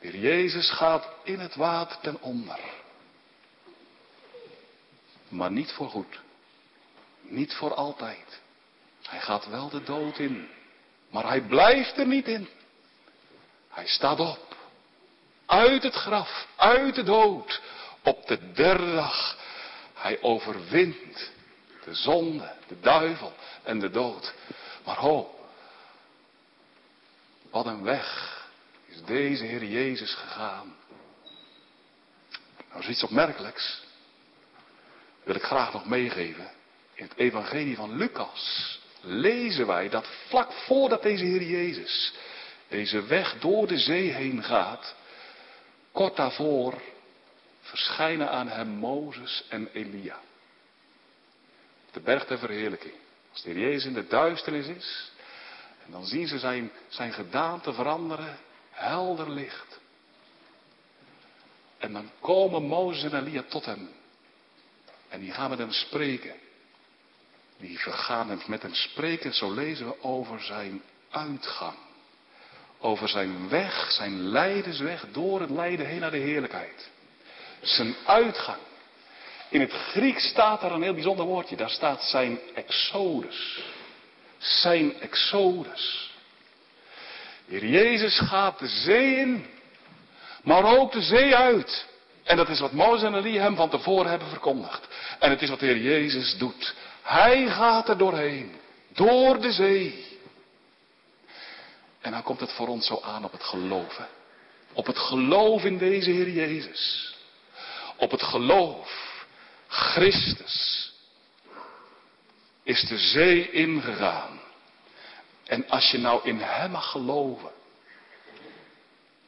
De 0.00 0.08
Heer 0.08 0.20
Jezus 0.20 0.70
gaat 0.70 1.08
in 1.22 1.38
het 1.38 1.54
water 1.54 1.98
ten 2.00 2.20
onder. 2.20 2.58
Maar 5.28 5.50
niet 5.50 5.72
voor 5.72 5.88
goed. 5.88 6.20
Niet 7.22 7.54
voor 7.54 7.74
altijd. 7.74 8.40
Hij 9.02 9.20
gaat 9.20 9.48
wel 9.48 9.68
de 9.68 9.82
dood 9.82 10.18
in. 10.18 10.48
Maar 11.10 11.26
hij 11.26 11.40
blijft 11.40 11.98
er 11.98 12.06
niet 12.06 12.28
in. 12.28 12.48
Hij 13.68 13.86
staat 13.86 14.20
op. 14.20 14.56
Uit 15.46 15.82
het 15.82 15.94
graf. 15.94 16.46
Uit 16.56 16.94
de 16.94 17.02
dood. 17.02 17.60
Op 18.02 18.26
de 18.26 18.52
derde 18.52 18.94
dag. 18.94 19.38
Hij 19.94 20.22
overwint 20.22 21.30
de 21.84 21.94
zonde, 21.94 22.52
de 22.66 22.80
duivel 22.80 23.32
en 23.62 23.78
de 23.78 23.90
dood. 23.90 24.34
Maar 24.88 24.96
ho, 24.96 25.34
wat 27.50 27.66
een 27.66 27.82
weg 27.82 28.36
is 28.86 29.02
deze 29.02 29.44
Heer 29.44 29.64
Jezus 29.64 30.14
gegaan. 30.14 30.76
Nou 32.68 32.80
is 32.80 32.88
iets 32.88 33.02
opmerkelijks 33.02 33.82
wil 35.22 35.34
ik 35.34 35.42
graag 35.42 35.72
nog 35.72 35.86
meegeven. 35.86 36.50
In 36.94 37.04
het 37.04 37.16
evangelie 37.16 37.76
van 37.76 37.96
Lucas 37.96 38.78
lezen 39.00 39.66
wij 39.66 39.88
dat 39.88 40.06
vlak 40.28 40.52
voordat 40.52 41.02
deze 41.02 41.24
Heer 41.24 41.42
Jezus 41.42 42.12
deze 42.68 43.02
weg 43.02 43.38
door 43.38 43.66
de 43.66 43.78
zee 43.78 44.12
heen 44.12 44.42
gaat, 44.44 44.94
kort 45.92 46.16
daarvoor 46.16 46.82
verschijnen 47.60 48.30
aan 48.30 48.48
hem 48.48 48.68
Mozes 48.68 49.44
en 49.48 49.68
Elia. 49.72 50.20
De 51.92 52.00
berg 52.00 52.26
der 52.26 52.38
verheerlijking. 52.38 53.06
Als 53.32 53.42
de 53.42 53.50
Heer 53.50 53.58
Jezus 53.58 53.84
in 53.84 53.92
de 53.92 54.06
duisternis 54.06 54.66
is, 54.66 55.10
en 55.84 55.90
dan 55.90 56.06
zien 56.06 56.26
ze 56.26 56.38
zijn, 56.38 56.70
zijn 56.88 57.12
gedaante 57.12 57.72
veranderen, 57.72 58.38
helder 58.70 59.30
licht. 59.30 59.80
En 61.78 61.92
dan 61.92 62.10
komen 62.20 62.62
Mozes 62.62 63.12
en 63.12 63.26
Elia 63.26 63.42
tot 63.42 63.64
hem. 63.64 63.88
En 65.08 65.20
die 65.20 65.32
gaan 65.32 65.50
met 65.50 65.58
hem 65.58 65.72
spreken. 65.72 66.34
Die 67.58 67.78
vergaan 67.78 68.40
met 68.46 68.62
hem 68.62 68.74
spreken, 68.74 69.34
zo 69.34 69.52
lezen 69.52 69.86
we 69.86 70.02
over 70.02 70.40
zijn 70.40 70.82
uitgang. 71.10 71.76
Over 72.78 73.08
zijn 73.08 73.48
weg, 73.48 73.90
zijn 73.90 74.20
lijdensweg 74.20 75.06
door 75.12 75.40
het 75.40 75.50
lijden 75.50 75.86
heen 75.86 76.00
naar 76.00 76.10
de 76.10 76.16
heerlijkheid. 76.16 76.90
Zijn 77.60 77.94
uitgang. 78.06 78.60
In 79.48 79.60
het 79.60 79.72
Grieks 79.72 80.28
staat 80.28 80.60
daar 80.60 80.72
een 80.72 80.82
heel 80.82 80.94
bijzonder 80.94 81.26
woordje. 81.26 81.56
Daar 81.56 81.70
staat 81.70 82.02
zijn 82.02 82.38
exodus. 82.54 83.62
Zijn 84.38 85.00
exodus. 85.00 86.10
Heer 87.46 87.66
Jezus 87.66 88.18
gaat 88.18 88.58
de 88.58 88.68
zee 88.68 89.16
in, 89.16 89.46
maar 90.42 90.78
ook 90.78 90.92
de 90.92 91.02
zee 91.02 91.36
uit. 91.36 91.86
En 92.24 92.36
dat 92.36 92.48
is 92.48 92.60
wat 92.60 92.72
Mozes 92.72 93.02
en 93.02 93.14
Elie 93.14 93.40
hem 93.40 93.56
van 93.56 93.68
tevoren 93.68 94.10
hebben 94.10 94.28
verkondigd. 94.28 94.88
En 95.18 95.30
het 95.30 95.42
is 95.42 95.48
wat 95.48 95.60
de 95.60 95.66
Heer 95.66 95.78
Jezus 95.78 96.36
doet. 96.38 96.74
Hij 97.02 97.46
gaat 97.46 97.88
er 97.88 97.98
doorheen. 97.98 98.56
Door 98.92 99.40
de 99.40 99.52
zee. 99.52 100.06
En 102.00 102.10
dan 102.10 102.22
komt 102.22 102.40
het 102.40 102.52
voor 102.52 102.68
ons 102.68 102.86
zo 102.86 103.00
aan 103.04 103.24
op 103.24 103.32
het 103.32 103.44
geloven. 103.44 104.08
Op 104.72 104.86
het 104.86 104.98
geloof 104.98 105.64
in 105.64 105.78
deze 105.78 106.10
Heer 106.10 106.30
Jezus. 106.30 107.14
Op 107.96 108.10
het 108.10 108.22
geloof. 108.22 109.07
Christus 109.78 110.92
is 112.62 112.80
de 112.80 112.98
zee 112.98 113.50
ingegaan. 113.50 114.40
En 115.44 115.68
als 115.68 115.90
je 115.90 115.98
nou 115.98 116.28
in 116.28 116.38
Hem 116.40 116.70
mag 116.70 116.90
geloven, 116.90 117.50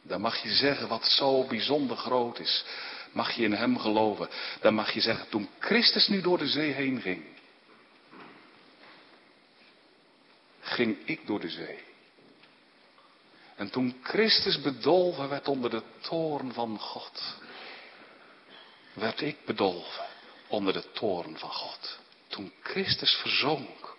dan 0.02 0.20
mag 0.20 0.42
je 0.42 0.52
zeggen 0.52 0.88
wat 0.88 1.04
zo 1.04 1.44
bijzonder 1.44 1.96
groot 1.96 2.38
is. 2.38 2.64
Mag 3.12 3.32
je 3.32 3.42
in 3.42 3.52
Hem 3.52 3.78
geloven. 3.78 4.28
Dan 4.60 4.74
mag 4.74 4.92
je 4.92 5.00
zeggen, 5.00 5.28
toen 5.28 5.48
Christus 5.58 6.08
nu 6.08 6.20
door 6.20 6.38
de 6.38 6.48
zee 6.48 6.72
heen 6.72 7.00
ging, 7.00 7.24
ging 10.60 10.96
ik 11.04 11.26
door 11.26 11.40
de 11.40 11.50
zee. 11.50 11.78
En 13.56 13.70
toen 13.70 14.00
Christus 14.02 14.60
bedolven 14.60 15.28
werd 15.28 15.48
onder 15.48 15.70
de 15.70 15.82
toorn 16.00 16.52
van 16.52 16.78
God, 16.78 17.36
werd 18.92 19.20
ik 19.20 19.36
bedolven 19.44 20.10
onder 20.50 20.72
de 20.72 20.92
toorn 20.92 21.38
van 21.38 21.50
God. 21.50 21.98
Toen 22.28 22.52
Christus 22.62 23.14
verzonk 23.14 23.96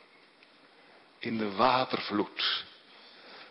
in 1.20 1.38
de 1.38 1.52
watervloed, 1.52 2.66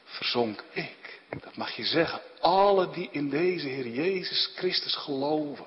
verzonk 0.05 0.65
ik. 0.73 1.21
Dat 1.41 1.57
mag 1.57 1.77
je 1.77 1.85
zeggen. 1.85 2.21
Alle 2.41 2.91
die 2.91 3.09
in 3.13 3.31
deze 3.31 3.69
Heer 3.69 3.89
Jezus 3.89 4.51
Christus 4.57 4.97
geloven. 4.97 5.67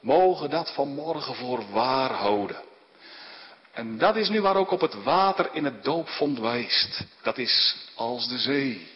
Mogen 0.00 0.50
dat 0.50 0.74
vanmorgen 0.74 1.34
voor 1.34 1.70
waar 1.70 2.12
houden. 2.12 2.62
En 3.72 3.98
dat 3.98 4.16
is 4.16 4.28
nu 4.28 4.40
waar 4.40 4.56
ook 4.56 4.70
op 4.70 4.80
het 4.80 5.02
water 5.02 5.48
in 5.52 5.64
het 5.64 5.84
doopvond 5.84 6.38
wijst. 6.38 7.04
Dat 7.22 7.38
is 7.38 7.76
als 7.94 8.28
de 8.28 8.38
zee. 8.38 8.88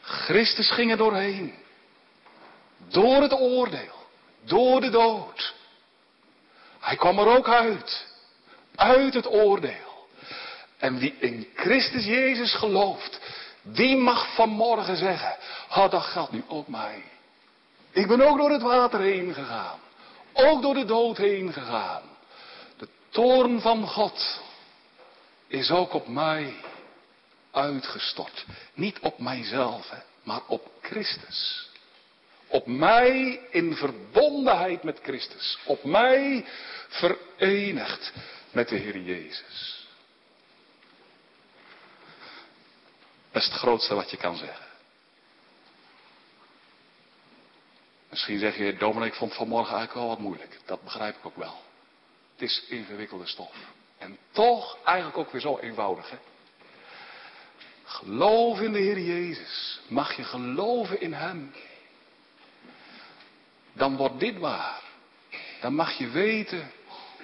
Christus 0.00 0.70
ging 0.70 0.90
er 0.90 0.96
doorheen. 0.96 1.54
Door 2.88 3.22
het 3.22 3.32
oordeel. 3.32 4.01
Door 4.44 4.80
de 4.80 4.90
dood. 4.90 5.54
Hij 6.80 6.96
kwam 6.96 7.18
er 7.18 7.36
ook 7.36 7.48
uit. 7.48 8.06
Uit 8.74 9.14
het 9.14 9.26
oordeel. 9.26 10.06
En 10.78 10.98
wie 10.98 11.14
in 11.18 11.48
Christus 11.54 12.04
Jezus 12.04 12.54
gelooft, 12.54 13.20
die 13.62 13.96
mag 13.96 14.34
vanmorgen 14.34 14.96
zeggen, 14.96 15.36
oh, 15.68 15.90
dat 15.90 16.02
geldt 16.02 16.32
nu 16.32 16.44
ook 16.48 16.68
mij. 16.68 17.04
Ik 17.90 18.06
ben 18.06 18.20
ook 18.20 18.38
door 18.38 18.50
het 18.50 18.62
water 18.62 19.00
heen 19.00 19.34
gegaan. 19.34 19.78
Ook 20.32 20.62
door 20.62 20.74
de 20.74 20.84
dood 20.84 21.16
heen 21.16 21.52
gegaan. 21.52 22.02
De 22.76 22.88
toorn 23.10 23.60
van 23.60 23.88
God 23.88 24.40
is 25.46 25.70
ook 25.70 25.92
op 25.92 26.08
mij 26.08 26.54
uitgestort. 27.50 28.46
Niet 28.74 28.98
op 28.98 29.18
mijzelf, 29.18 29.92
maar 30.22 30.40
op 30.46 30.70
Christus. 30.80 31.68
Op 32.52 32.66
mij 32.66 33.40
in 33.50 33.74
verbondenheid 33.74 34.82
met 34.82 35.00
Christus. 35.02 35.58
Op 35.64 35.84
mij 35.84 36.44
verenigd 36.88 38.12
met 38.50 38.68
de 38.68 38.76
Heer 38.76 38.98
Jezus. 38.98 39.86
Dat 43.30 43.42
is 43.42 43.48
het 43.48 43.58
grootste 43.58 43.94
wat 43.94 44.10
je 44.10 44.16
kan 44.16 44.36
zeggen. 44.36 44.66
Misschien 48.10 48.38
zeg 48.38 48.56
je, 48.56 48.76
dominee, 48.76 49.08
ik 49.08 49.14
vond 49.14 49.34
vanmorgen 49.34 49.76
eigenlijk 49.76 50.06
wel 50.06 50.08
wat 50.08 50.24
moeilijk. 50.24 50.58
Dat 50.64 50.82
begrijp 50.82 51.16
ik 51.16 51.26
ook 51.26 51.36
wel. 51.36 51.62
Het 52.32 52.42
is 52.42 52.64
ingewikkelde 52.68 53.26
stof. 53.26 53.54
En 53.98 54.18
toch 54.30 54.78
eigenlijk 54.84 55.18
ook 55.18 55.32
weer 55.32 55.40
zo 55.40 55.58
eenvoudig. 55.58 56.10
Hè? 56.10 56.16
Geloof 57.84 58.60
in 58.60 58.72
de 58.72 58.78
Heer 58.78 59.00
Jezus. 59.00 59.80
Mag 59.88 60.16
je 60.16 60.24
geloven 60.24 61.00
in 61.00 61.12
Hem. 61.12 61.52
Dan 63.72 63.96
wordt 63.96 64.20
dit 64.20 64.38
waar. 64.38 64.80
Dan 65.60 65.74
mag 65.74 65.92
je 65.92 66.08
weten, 66.08 66.70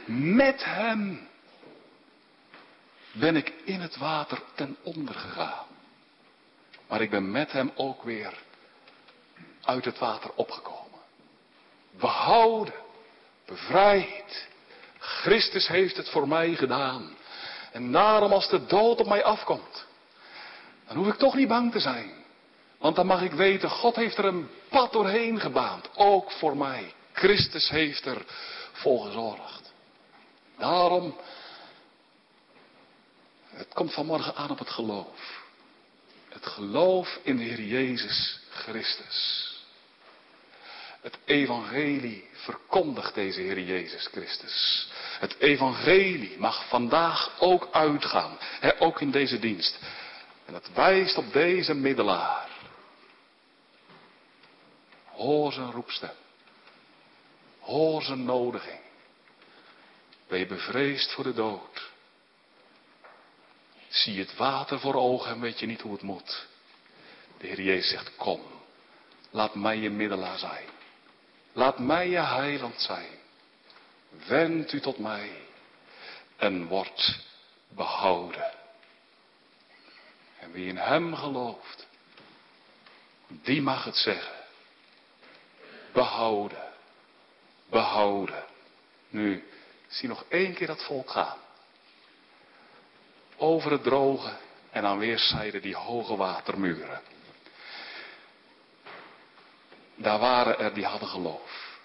met 0.06 0.64
Hem 0.64 1.28
ben 3.12 3.36
ik 3.36 3.52
in 3.64 3.80
het 3.80 3.96
water 3.96 4.42
ten 4.54 4.76
onder 4.82 5.14
gegaan. 5.14 5.66
Maar 6.88 7.00
ik 7.00 7.10
ben 7.10 7.30
met 7.30 7.52
Hem 7.52 7.70
ook 7.74 8.02
weer 8.02 8.32
uit 9.62 9.84
het 9.84 9.98
water 9.98 10.30
opgekomen. 10.34 11.00
Behouden, 11.90 12.74
bevrijd. 13.46 14.48
Christus 14.98 15.68
heeft 15.68 15.96
het 15.96 16.08
voor 16.08 16.28
mij 16.28 16.54
gedaan. 16.54 17.16
En 17.72 17.92
daarom 17.92 18.32
als 18.32 18.48
de 18.48 18.66
dood 18.66 19.00
op 19.00 19.06
mij 19.06 19.24
afkomt, 19.24 19.86
dan 20.86 20.96
hoef 20.96 21.06
ik 21.06 21.14
toch 21.14 21.34
niet 21.34 21.48
bang 21.48 21.72
te 21.72 21.80
zijn. 21.80 22.10
Want 22.78 22.96
dan 22.96 23.06
mag 23.06 23.22
ik 23.22 23.32
weten, 23.32 23.70
God 23.70 23.96
heeft 23.96 24.18
er 24.18 24.24
een 24.24 24.48
pad 24.68 24.92
doorheen 24.92 25.40
gebaand. 25.40 25.88
Ook 25.94 26.30
voor 26.30 26.56
mij. 26.56 26.92
Christus 27.12 27.68
heeft 27.68 28.06
er 28.06 28.24
voor 28.72 29.04
gezorgd. 29.04 29.72
Daarom, 30.58 31.16
het 33.48 33.74
komt 33.74 33.92
vanmorgen 33.92 34.34
aan 34.34 34.50
op 34.50 34.58
het 34.58 34.70
geloof. 34.70 35.42
Het 36.28 36.46
geloof 36.46 37.18
in 37.22 37.36
de 37.36 37.42
Heer 37.42 37.60
Jezus 37.60 38.38
Christus. 38.50 39.46
Het 41.00 41.18
evangelie 41.24 42.28
verkondigt 42.32 43.14
deze 43.14 43.40
Heer 43.40 43.60
Jezus 43.60 44.06
Christus. 44.06 44.88
Het 45.18 45.36
evangelie 45.38 46.38
mag 46.38 46.68
vandaag 46.68 47.40
ook 47.40 47.68
uitgaan, 47.72 48.36
hè, 48.60 48.80
ook 48.80 49.00
in 49.00 49.10
deze 49.10 49.38
dienst. 49.38 49.78
En 50.44 50.54
het 50.54 50.72
wijst 50.74 51.16
op 51.16 51.32
deze 51.32 51.74
middelaar. 51.74 52.57
Hoor 55.18 55.52
zijn 55.52 55.70
roepstem. 55.70 56.14
Hoor 57.58 58.02
zijn 58.02 58.24
nodiging. 58.24 58.80
Ben 60.28 60.38
je 60.38 60.46
bevreesd 60.46 61.12
voor 61.12 61.24
de 61.24 61.34
dood? 61.34 61.90
Zie 63.88 64.18
het 64.18 64.36
water 64.36 64.80
voor 64.80 64.94
ogen 64.94 65.30
en 65.30 65.40
weet 65.40 65.58
je 65.58 65.66
niet 65.66 65.80
hoe 65.80 65.92
het 65.92 66.02
moet. 66.02 66.46
De 67.38 67.46
Heer 67.46 67.60
Jezus 67.60 67.90
zegt, 67.90 68.16
kom, 68.16 68.42
laat 69.30 69.54
mij 69.54 69.76
je 69.76 69.90
middelaar 69.90 70.38
zijn. 70.38 70.68
Laat 71.52 71.78
mij 71.78 72.08
je 72.08 72.20
heiland 72.20 72.80
zijn. 72.80 73.10
Wend 74.26 74.72
u 74.72 74.80
tot 74.80 74.98
mij 74.98 75.30
en 76.36 76.66
word 76.66 77.24
behouden. 77.68 78.52
En 80.38 80.52
wie 80.52 80.68
in 80.68 80.76
hem 80.76 81.14
gelooft, 81.14 81.86
die 83.26 83.62
mag 83.62 83.84
het 83.84 83.96
zeggen. 83.96 84.37
Behouden. 85.92 86.62
Behouden. 87.70 88.44
Nu, 89.08 89.44
zie 89.86 90.08
nog 90.08 90.24
één 90.28 90.54
keer 90.54 90.66
dat 90.66 90.84
volk 90.84 91.10
gaan. 91.10 91.36
Over 93.36 93.70
het 93.70 93.82
droge 93.82 94.30
en 94.70 94.84
aan 94.84 94.98
weerszijden 94.98 95.62
die 95.62 95.76
hoge 95.76 96.16
watermuren. 96.16 97.00
Daar 99.94 100.18
waren 100.18 100.58
er 100.58 100.74
die 100.74 100.84
hadden 100.84 101.08
geloof. 101.08 101.76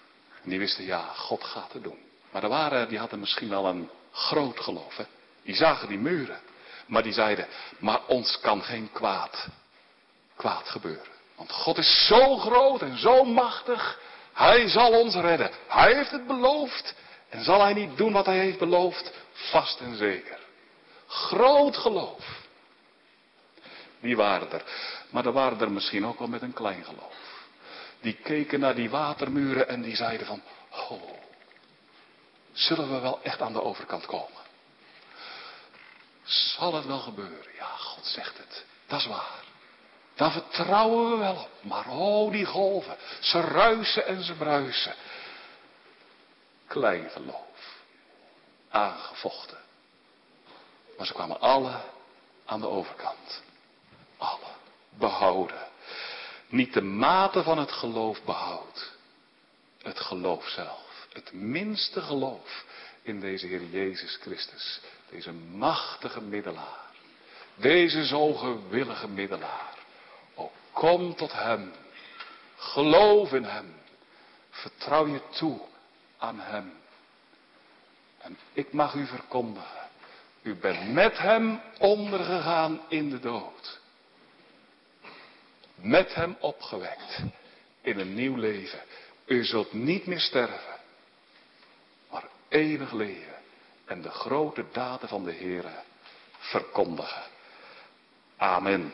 Die 0.42 0.58
wisten, 0.58 0.84
ja, 0.84 1.02
God 1.02 1.44
gaat 1.44 1.72
het 1.72 1.82
doen. 1.82 1.98
Maar 2.30 2.42
er 2.42 2.48
waren 2.48 2.78
er 2.78 2.88
die 2.88 2.98
hadden 2.98 3.18
misschien 3.20 3.48
wel 3.48 3.66
een 3.66 3.90
groot 4.12 4.60
geloof. 4.60 4.96
Hè? 4.96 5.04
Die 5.42 5.54
zagen 5.54 5.88
die 5.88 5.98
muren. 5.98 6.40
Maar 6.86 7.02
die 7.02 7.12
zeiden, 7.12 7.46
maar 7.78 8.06
ons 8.06 8.40
kan 8.40 8.62
geen 8.62 8.92
kwaad, 8.92 9.46
kwaad 10.36 10.68
gebeuren. 10.68 11.13
Want 11.36 11.52
God 11.52 11.78
is 11.78 12.06
zo 12.06 12.36
groot 12.36 12.82
en 12.82 12.98
zo 12.98 13.24
machtig. 13.24 13.98
Hij 14.32 14.68
zal 14.68 15.00
ons 15.00 15.14
redden. 15.14 15.50
Hij 15.68 15.94
heeft 15.94 16.10
het 16.10 16.26
beloofd. 16.26 16.94
En 17.28 17.44
zal 17.44 17.60
hij 17.60 17.72
niet 17.72 17.96
doen 17.96 18.12
wat 18.12 18.26
hij 18.26 18.38
heeft 18.38 18.58
beloofd? 18.58 19.12
Vast 19.32 19.80
en 19.80 19.96
zeker. 19.96 20.38
Groot 21.06 21.76
geloof. 21.76 22.42
Die 24.00 24.16
waren 24.16 24.52
er. 24.52 24.62
Maar 25.10 25.26
er 25.26 25.32
waren 25.32 25.60
er 25.60 25.72
misschien 25.72 26.06
ook 26.06 26.18
wel 26.18 26.28
met 26.28 26.42
een 26.42 26.52
klein 26.52 26.84
geloof. 26.84 27.14
Die 28.00 28.14
keken 28.14 28.60
naar 28.60 28.74
die 28.74 28.90
watermuren 28.90 29.68
en 29.68 29.82
die 29.82 29.96
zeiden 29.96 30.26
van, 30.26 30.42
oh, 30.70 31.02
zullen 32.52 32.92
we 32.92 33.00
wel 33.00 33.22
echt 33.22 33.40
aan 33.40 33.52
de 33.52 33.62
overkant 33.62 34.06
komen? 34.06 34.42
Zal 36.22 36.74
het 36.74 36.86
wel 36.86 36.98
gebeuren? 36.98 37.54
Ja, 37.56 37.66
God 37.76 38.06
zegt 38.06 38.38
het. 38.38 38.64
Dat 38.86 39.00
is 39.00 39.06
waar. 39.06 39.42
Daar 40.14 40.32
vertrouwen 40.32 41.10
we 41.10 41.16
wel 41.16 41.36
op. 41.36 41.50
Maar 41.60 41.88
oh, 41.88 42.32
die 42.32 42.44
golven. 42.44 42.96
Ze 43.20 43.40
ruisen 43.40 44.06
en 44.06 44.22
ze 44.22 44.34
bruisen. 44.34 44.94
Klein 46.66 47.10
geloof. 47.10 47.82
Aangevochten. 48.70 49.58
Maar 50.96 51.06
ze 51.06 51.12
kwamen 51.12 51.40
alle 51.40 51.80
aan 52.44 52.60
de 52.60 52.68
overkant. 52.68 53.42
Alle. 54.16 54.52
Behouden. 54.90 55.68
Niet 56.48 56.72
de 56.72 56.82
mate 56.82 57.42
van 57.42 57.58
het 57.58 57.72
geloof 57.72 58.22
behoudt. 58.22 58.92
Het 59.82 60.00
geloof 60.00 60.48
zelf. 60.48 61.06
Het 61.12 61.32
minste 61.32 62.00
geloof 62.00 62.64
in 63.02 63.20
deze 63.20 63.46
Heer 63.46 63.64
Jezus 63.64 64.18
Christus. 64.20 64.80
Deze 65.10 65.32
machtige 65.32 66.20
middelaar. 66.20 66.82
Deze 67.54 68.06
zo 68.06 68.32
gewillige 68.32 69.08
middelaar. 69.08 69.73
Kom 70.74 71.14
tot 71.14 71.32
Hem. 71.32 71.72
Geloof 72.56 73.32
in 73.32 73.44
Hem. 73.44 73.74
Vertrouw 74.50 75.06
je 75.06 75.20
toe 75.30 75.60
aan 76.18 76.40
Hem. 76.40 76.72
En 78.18 78.38
ik 78.52 78.72
mag 78.72 78.94
u 78.94 79.06
verkondigen. 79.06 79.88
U 80.42 80.54
bent 80.54 80.92
met 80.92 81.18
Hem 81.18 81.60
ondergegaan 81.78 82.80
in 82.88 83.10
de 83.10 83.20
dood. 83.20 83.80
Met 85.74 86.14
Hem 86.14 86.36
opgewekt 86.40 87.22
in 87.80 87.98
een 87.98 88.14
nieuw 88.14 88.36
leven. 88.36 88.80
U 89.26 89.44
zult 89.44 89.72
niet 89.72 90.06
meer 90.06 90.20
sterven, 90.20 90.80
maar 92.10 92.24
eeuwig 92.48 92.92
leven 92.92 93.34
en 93.84 94.02
de 94.02 94.10
grote 94.10 94.64
daden 94.72 95.08
van 95.08 95.24
de 95.24 95.32
Heer 95.32 95.64
verkondigen. 96.38 97.22
Amen. 98.36 98.92